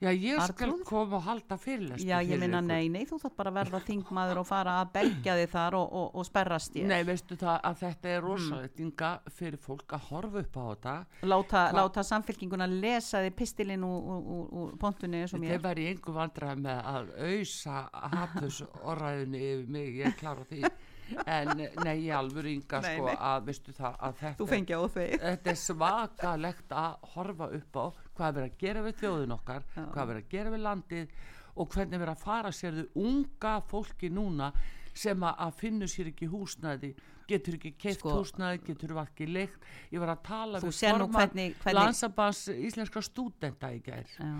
[0.00, 0.84] Já, ég skal Arnþrúður?
[0.88, 4.38] koma og halda fyrirlestur já, ég minna nei, nei, þú þarf bara að verða þingmaður
[4.40, 7.74] og fara að belgja þig þar og, og, og sperrast ég Nei, veistu það að
[7.82, 8.14] þetta Mm.
[8.14, 10.94] er rosalega fyrir fólk að horfa upp á þetta.
[11.28, 15.60] Láta, Hva- láta samfélkinguna lesa þig pistilinn úr, pontunni mér.
[15.60, 20.64] Var í engu vandræð með að auðsa hattus orðræðinu yfir mig, ég klára því
[21.26, 21.50] en
[21.84, 22.44] nei, ég alveg
[22.84, 23.16] Nei, sko nei.
[23.16, 24.44] að, veistu það, að þetta
[24.76, 24.82] á
[25.20, 27.84] þetta er svakalegt að horfa upp á
[28.16, 29.84] hvað er verið að gera við þjóðin okkar Já.
[29.92, 31.14] hvað er verið að gera við landið
[31.60, 34.52] og hvernig er verið að fara sér þau unga fólki núna
[35.00, 36.94] sem að, finna sér ekki húsnæði
[37.30, 40.74] getur ekki keift Sko- húsnæði, getur ekki leikt ég var að tala við
[41.14, 44.32] hvernig- landsabans íslenska stúdenta í gær Já.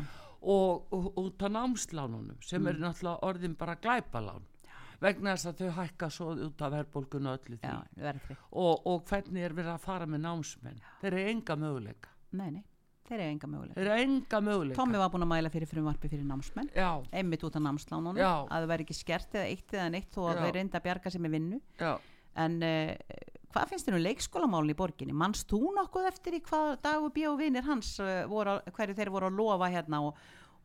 [0.42, 0.88] og,
[1.22, 4.42] út af námslánunum sem er náttúrulega orðin bara glæpalán
[5.00, 7.78] vegna þess að þau hækka svo út af verðbólgunu og öllu því Já,
[8.52, 12.62] og, og hvernig er verið að fara með námsmenn þeir eru enga möguleika Nei, nei,
[13.08, 13.74] þeir eru enga mögulega.
[13.80, 17.42] þeir eru enga möguleika Tommi var búin að mæla fyrir frumvarpi fyrir námsmenn, já, einmitt
[17.48, 18.30] út af námslánunum, Já.
[18.46, 20.42] að það væri ekki skert eða eitt eða neitt þó að Já.
[20.44, 21.60] þeir reynda að bjarga sér með vinnu.
[21.80, 21.92] já,
[22.38, 22.92] En uh,
[23.50, 25.12] hvað finnst þér um leikskólamálin í borginni?
[25.18, 29.26] Manst þú nokkuð eftir í hvað dagur bíó vinir hans uh, voru, hverju þeir voru
[29.26, 30.20] að lofa hérna og,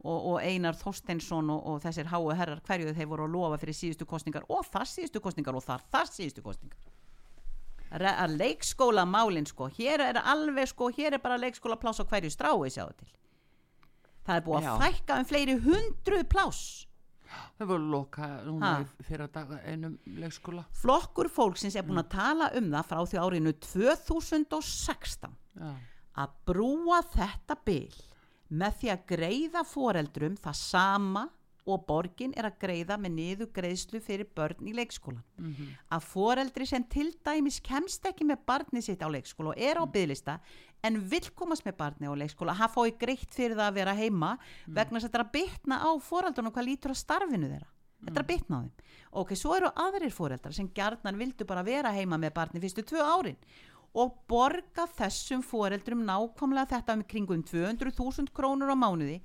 [0.05, 3.77] og, og Einar Þorsteinsson og, og þessir háu herrar hverju þeir voru að lofa fyrir
[3.79, 6.79] síðustu kostningar og þar síðustu kostningar og þar þar síðustu kostningar.
[7.95, 12.73] Re að leikskólamálin sko, hér er alveg sko, hér er bara leikskólapláss á hverju strái
[12.73, 13.11] sjáðu til.
[14.25, 14.73] Það er búið að Já.
[14.81, 16.63] fækka um fleiri hundruð pláss.
[17.57, 18.71] þau voru loka núna
[19.03, 23.53] fyrir daga einum leikskóla Flokkur fólksins er búin að tala um það frá því árinu
[23.65, 25.71] 2016 já,
[26.21, 27.95] að brúa þetta bil
[28.49, 31.25] með því að greiða foreldrum það sama
[31.65, 35.23] og borgin er að greiða með niður greiðslu fyrir börn í leikskólan.
[35.89, 39.83] Að foreldri sem til dæmis kemst ekki með barni sitt á leikskóla og er á
[39.85, 40.39] bygglista
[40.85, 44.37] en vill komast með barni á leikskóla, hann fái greitt fyrir það að vera heima
[44.67, 47.71] vegna þess að þetta er að bitna á foreldrunum hvað lítur að starfinu þeirra.
[48.05, 48.73] Þetta er að bitna á þeim.
[49.15, 53.01] Ok, svo eru aðrir foreldrar sem gjarnan vildu bara vera heima með barni fyrstu tvö
[53.01, 53.39] árin
[53.95, 59.21] og borga þessum foreldrum nákvæmlega þetta um kringum 200.000 krónur á mánuði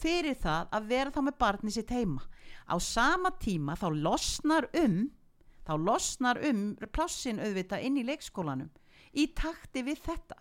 [0.00, 2.22] fyrir það að vera þá með barni sitt heima.
[2.68, 5.08] Á sama tíma þá losnar um
[5.66, 6.62] þá losnar um
[6.92, 8.70] plássin auðvitað inn í leikskólanum
[9.16, 10.38] í takti við þetta.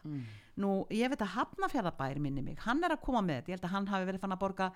[0.59, 3.67] Nú, ég veit að Hafnafjörðabæri minni mig, hann er að koma með þetta, ég held
[3.69, 4.67] að hann hafi verið fann að borga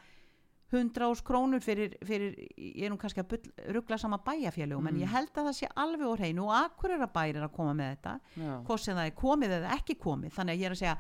[0.72, 5.12] 100 ás krónur fyrir, fyrir, ég er nú kannski að ruggla sama bæjafélugum, en ég
[5.12, 8.16] held að það sé alveg úr hreinu og Akureyra er að koma með þetta,
[8.66, 10.98] hvort sem það er komið eða ekki komið, þannig að ég er að segja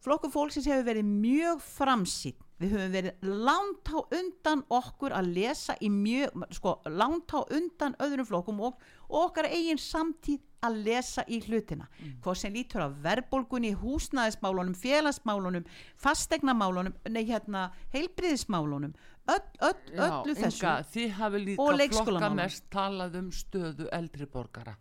[0.00, 5.76] flokkur fólksins hefur verið mjög framsýn við höfum verið langt á undan okkur að lesa
[5.80, 11.40] í mjög, sko, langt á undan öðrum flokkum og okkar eigin samtíð að lesa í
[11.46, 11.86] hlutina.
[12.24, 15.68] Hvað sem lítur á verðbólgunni húsnæðismálunum, félagsmálunum
[16.00, 18.94] fastegnamálunum, nei hérna heilbriðismálunum
[19.30, 20.74] öll, öll, öllu þessu.
[20.92, 24.76] þið hafi líka flokka mest talað um stöðu eldri borgara.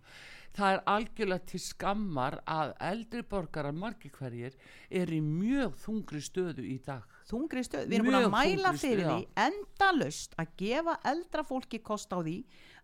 [0.59, 4.55] Það er algjörlega til skammar að eldri borgarar margir hverjir
[4.89, 7.05] er í mjög þungri stöðu í dag.
[7.29, 11.79] Þungri stöð, við erum búin að Mjög mæla fyrir því endalaust að gefa eldra fólki
[11.85, 12.39] kost á því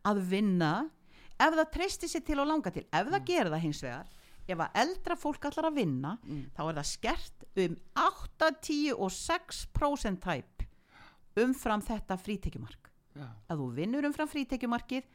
[0.05, 0.71] að vinna
[1.39, 4.07] ef það treysti sér til og langa til ef það gerir það hins vegar
[4.45, 6.15] ef að eldra fólk allar að vinna
[6.55, 10.65] þá er það skert um 8, 10 og 6% tæp
[11.41, 12.91] umfram þetta frítekjumark.
[13.15, 13.27] Já.
[13.47, 15.05] ef þú vinnur umfram frítekjumarkið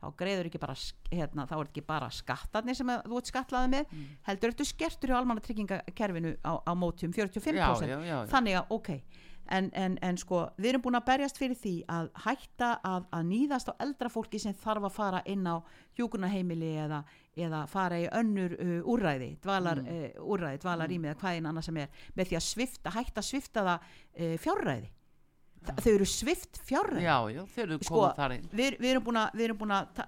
[0.00, 0.74] þá greiður ekki bara
[1.12, 3.90] hérna, þá er ekki bara skattarnir sem þú ert skatlaði með
[4.28, 8.18] heldur ertu skertur hjá almanna tryggingakerfinu á, á móti um 45% Já, já, já, já.
[8.32, 8.88] þannig að ok
[9.48, 13.24] en, en, en sko við erum búin að berjast fyrir því að hætta að, að
[13.30, 15.56] nýðast á eldra fólki sem þarf að fara inn á
[15.98, 17.02] hjúkunaheimili eða,
[17.36, 19.90] eða fara í önnur uh, úrræði dvalar, Mm.
[20.14, 23.20] uh, úrræði, dvalar í með hvað einn annað sem er með því að svifta, hætta
[23.20, 24.90] að svifta það uh, fjárræði
[25.60, 28.46] Þa, þau eru svift fjárræði já, já, þeir eru sko, komað þar inn.
[28.56, 29.98] við, við erum búin að við erum búin að,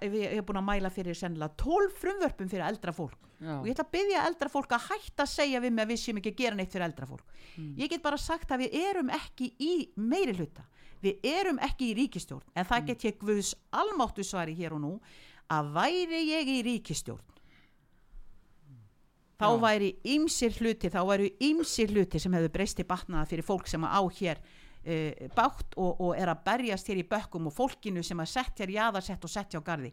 [0.56, 3.18] að mæla fyrir sennilega 12 frumvörpum fyrir eldra fólk.
[3.42, 3.56] Já.
[3.58, 5.98] og ég ætla að byggja eldra fólk að hætta að segja við mig að við
[5.98, 7.34] séum ekki að gera neitt fyrir eldra fólk.
[7.56, 7.72] Mm.
[7.82, 10.64] ég get bara sagt að við erum ekki í meiri hluta,
[11.02, 14.92] við erum ekki í ríkistjórn, en það get ég guðs almáttu svari hér og nú
[15.50, 17.32] að væri ég í ríkistjórn
[19.42, 23.82] þá væri ymsir hluti, þá væri ymsir hluti sem hefur breysti batnaða fyrir fólk sem
[23.82, 24.40] á hér
[24.86, 28.62] uh, bátt og, og er að berjast hér í bökkum og fólkinu sem að sett
[28.62, 29.92] hér jaðarsett og sett hjá gardi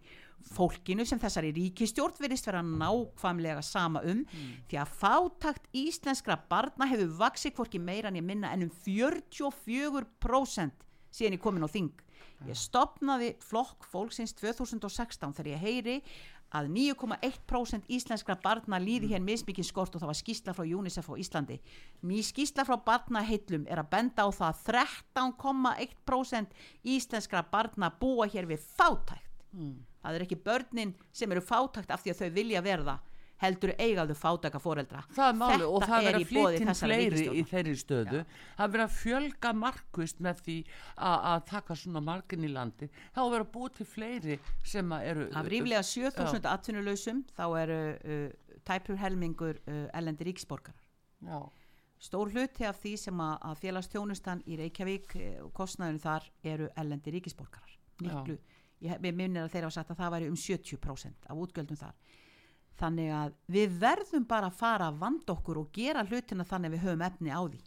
[0.55, 4.23] fólkinu sem þessari ríkistjórn verðist vera nákvæmlega sama um
[4.69, 10.71] því að fátakt íslenskra barna hefur vaksið hvorki meira en ég minna en um 44%
[11.11, 11.93] síðan ég komin á þing
[12.47, 15.95] ég stopnaði flokk fólksins 2016 þegar ég heyri
[16.55, 21.13] að 9,1% íslenskra barna líði hér mismikið skort og það var skýsla frá UNICEF á
[21.21, 21.59] Íslandi.
[22.01, 24.63] Ný skýsla frá barnaheillum er að benda á það að
[25.19, 26.57] 13,1%
[26.95, 29.45] íslenskra barna búa hér við fátækt.
[29.99, 32.99] Það er ekki börnin sem eru fátækt af því að þau vilja verða
[33.39, 35.03] heldur eigaðu fátaka foreldra.
[35.15, 38.23] Það er máli og það er verður að flytja fleiri í þeirri stöðu.
[38.57, 40.57] Það verður að fjölga markvist með því
[41.09, 44.37] að taka svona markin í landi þá verður að búið til fleiri
[44.73, 50.85] sem eru af ríflega 7000 atvinnulausum þá eru uh, tæpur helmingur uh, ellendi ríksborgarar
[51.23, 51.39] já,
[51.99, 57.15] stór hluti af því sem að, að félagstjónustan í Reykjavík og kostnaðurinn þar eru ellendi
[57.15, 57.75] ríkisborgarar.
[57.99, 58.37] Miklu,
[58.79, 61.97] ég, ég minnir að þeir hafa sagt að það væri um 70% af útgjöldum þar
[62.79, 66.75] þannig að við verðum bara að fara að vanda okkur og gera hlutina þannig að
[66.77, 67.61] við höfum efni á því.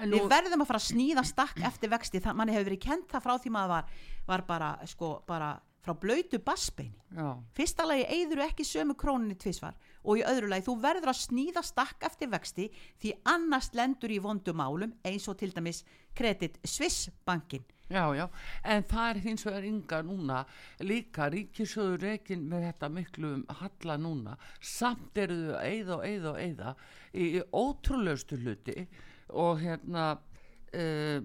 [0.00, 2.20] En við verðum að fara að sníða stakk eftir vexti.
[2.24, 3.90] Þannig manni hefur verið kent það frá því maður var,
[4.30, 5.50] var bara, sko, bara
[5.84, 6.96] frá blöytu bassbeini.
[7.16, 11.20] Já, fyrsta lagi eigður ekki sömu króninni tvisvar og í öðru lagi þú verður að
[11.24, 12.68] sníða stakk eftir vexti
[13.00, 15.82] því annars lendur í vondum málum eins og til dæmis
[16.16, 18.26] kredit Swissbankin já, já.
[18.64, 20.40] En það er hins vegar ynga núna
[20.86, 24.36] líka ríkisjóður reikin með þetta miklu um halla núna.
[24.60, 26.74] Samt eru þau að eyða og eyða og eyða
[27.12, 28.86] í, í ótrúleustu hluti
[29.30, 31.18] og hérna uh,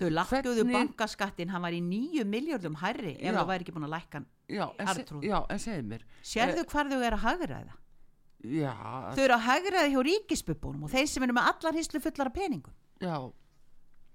[0.00, 0.08] þau
[0.64, 4.18] Hvernig- bankaskattin hann var í nýju miljardum hærri ef það væri ekki búin að lækka
[4.20, 4.26] hann.
[4.52, 4.66] Já,
[5.48, 6.02] en, segið mér.
[6.26, 7.76] Sérðu hvar þau eru að hagraða
[8.42, 8.72] já,
[9.14, 12.34] þau eru að hagraða hjá ríkisbubunum og þeir sem eru með allar hýslu fullar af
[12.36, 12.74] peningum.
[13.02, 13.14] Já,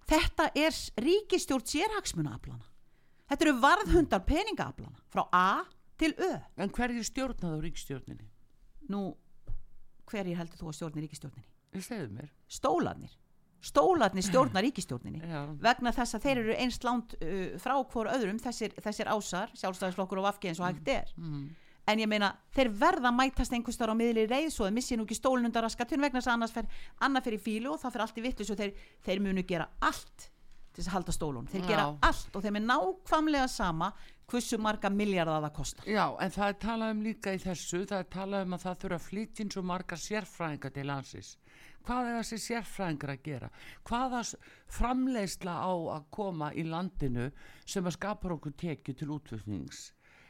[0.07, 2.65] þetta er ríkistjórn sérhagsmunaaflana
[3.27, 5.65] þetta eru varðhundar peningaaflana frá A
[5.97, 6.33] til Ö.
[6.57, 8.27] En hverju stjórnaðu ríkstjórninni
[8.91, 9.11] nú
[10.07, 12.29] hverjir heldur þú að stjórni ríkistjórninni segið mér.
[12.49, 13.11] Stólarnir.
[13.61, 18.39] Stólarnir stjórna ríkistjórninni já, vegna þess að þeir eru einst langt uh, frá hvort öðrum
[18.41, 21.09] þessir, þessir ásar sjálfstæðisflokkur og vafki eins og hægt er.
[21.17, 21.47] Mm.
[21.87, 24.97] En ég meina þeir verða að mætast einhvers þar á miðli reið svo þeir missi
[24.97, 26.67] nú ekki stólun undan raskatun vegna þess að annars fer,
[27.07, 28.75] annað fyrir fílu og það fyrir allt í vitlis og þeir,
[29.07, 31.67] þeir munu gera allt til þess að halda stólun þeir Já.
[31.71, 33.91] gera allt og þeim er nákvæmlega sama
[34.27, 35.87] hversu marga miljardar það kostar.
[35.87, 38.81] Já, en það er talað um líka í þessu það er talað um að það
[38.83, 41.29] þurfa inn svo marga sérfræðinga til landsins.
[41.87, 43.49] Hvað er þessi sérfræðingar að gera?
[43.87, 44.23] Hvaða
[44.75, 47.29] framleiðsla á að koma í landinu
[47.63, 49.85] sem að skapar okkur tekju til útflutnings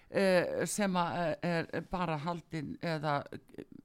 [0.10, 3.22] eh, sem eh, er bara haldin eða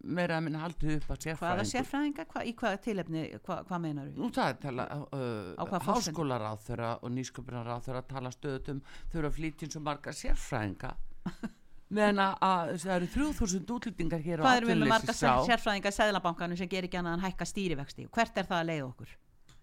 [0.03, 3.25] meira að minna haldið upp að hvaða sérfræðingu sérfræðinga, hva, í hvaða tilefni?
[3.47, 4.18] Hva, hvað meinar þú?
[4.18, 9.31] Nú það er tala, Á uh, hvaða háskólaráð þeirra og nýsköpunaráð þeirra tala stöðutum þurfa
[9.31, 10.95] að flytja inn svo marga sérfræðinga.
[11.93, 15.93] Meðan að, að það eru 3000 útlýtingar hér á hvað erum við með marga sérfræðinga
[15.93, 18.09] seðlabankanum sem gerir ekki annað en hækka stýrivexti?
[18.16, 19.12] Hvert er það að leiða okkur?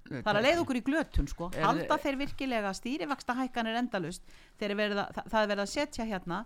[0.07, 4.23] Það er að leiða okkur í glötun sko Er- halda þeir virkilega stýrivexta hækkanir endalust
[4.59, 4.73] þeir
[5.03, 6.39] að, það, það er verið að setja hérna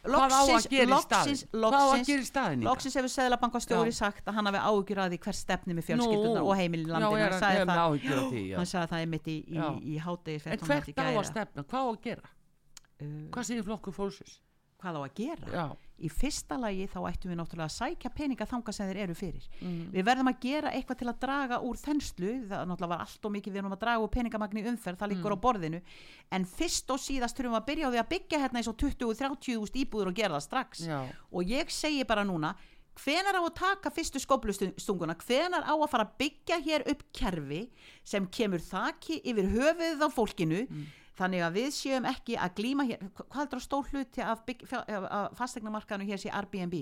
[0.00, 2.60] að að í staðinn?
[2.62, 2.70] Inga?
[2.70, 3.98] loksins hefur seðlabankastjóri Já.
[3.98, 7.34] sagt að hann hafi áhyggjur að því hver stefni með fjölskyldunar og heimilin landinu er,
[7.34, 11.26] hann sagði er með það, það einmitt í, í, í hádegi En hvert á að
[11.28, 11.66] stefna?
[11.68, 12.32] Hvað á að gera?
[13.34, 14.38] Hvað segir flokku fólksins?
[14.80, 15.50] hvað á að gera?
[15.52, 15.64] Já,
[16.00, 19.44] í fyrsta lagi þá ættum við náttúrulega að sækja peninga þanga sem þeir eru fyrir
[19.60, 19.90] Mm.
[19.92, 23.32] við verðum að gera eitthvað til að draga úr þenslu það náttúrulega var allt og
[23.36, 25.14] mikið við erum að draga úr peningamagni umferð, það Mm.
[25.16, 25.80] líkur á borðinu
[26.32, 28.76] en fyrst og síðast þurfum við að byrja á því að byggja hérna eins og
[28.76, 31.00] 20-30 úst íbúður og gera það strax já,
[31.32, 32.54] og ég segi bara núna
[33.00, 37.68] hvenar á að taka fyrstu skóplustunguna hvenar á að fara að byggja hér upp kerfi
[38.04, 40.86] sem kemur þaki yfir höfuðið á fólkinu Mm.
[41.20, 43.04] Þannig að við séum ekki að glíma hér.
[43.20, 46.80] Hvað heldur að stór hluti af, af- fastegnamarkaðinu hér sé Airbnb?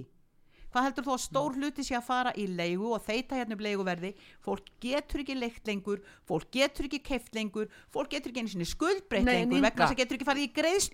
[0.68, 3.62] Hvað heldur þú að stór hluti sé að fara í leigu og þeita hérna upp
[3.64, 4.10] leiguverði?
[4.44, 8.66] Fólk getur ekki leikt lengur fólk getur ekki keift lengur fólk getur ekki einu sinni
[8.68, 10.50] skuldbreytt lengur vegna þess að getur ekki farið í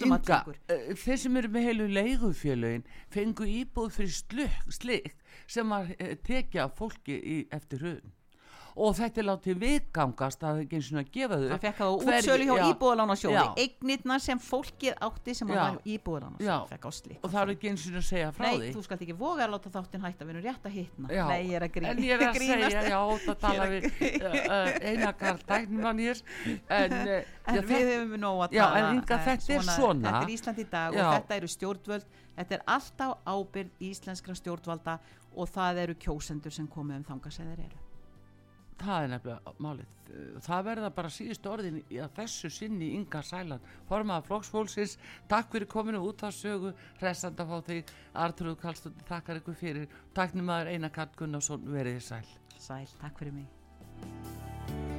[0.07, 0.61] lengur.
[0.71, 5.11] uh, þeir sem eru með heilu leigufélögin fengu íbúð fyrir sluk, slik
[5.51, 8.15] sem var uh, tekið af fólki í, eftir hrun
[8.75, 11.77] og þetta er látið viðgangast að það ekki eins og að gefa þau það fekk
[11.79, 13.35] það á útsölu hjá já, íbúðalánasjóði.
[13.35, 13.45] já.
[13.65, 15.55] eignirnar sem fólkið átti sem Já.
[15.55, 15.83] var Já.
[15.95, 18.71] íbúðalánasjóði og það er ekki eins og að segja frá Nei, því.
[18.75, 21.09] þú skalt ekki voga að láta þáttin hætta við erum rétt að hitna.
[21.15, 22.75] Já, Nei, ég er að grína En ég er að grínast.
[22.75, 23.87] segja, já, það tala er við
[24.25, 26.23] að- uh, einakar dæknumann hér
[26.69, 28.79] En, uh, En já, við hefum nóg að tala.
[28.81, 30.11] En eh, þetta er svona.
[30.11, 32.07] Þetta er Ísland í dag og þetta eru stjórnvöld.
[32.35, 34.99] Þetta er alltaf ábyrð íslenskra stjórnvalda
[35.37, 37.83] og það eru kjósendur sem komið um þanga sem þeir eru
[38.81, 39.97] það er nefnilega málið.
[40.05, 44.97] Uh, það verða bara síðust orðin í að þessu sinni Inga Sæland, formaða flokksfólksins
[45.31, 47.95] takk fyrir kominu út á sögu hressand að fá þig,
[48.25, 52.35] Artrúð Kallstóttir þakkar ykkur fyrir, takk nýmaður Einar Karl Gunnarsson verið þið sæl.
[52.59, 54.94] Sæl, takk fyrir mig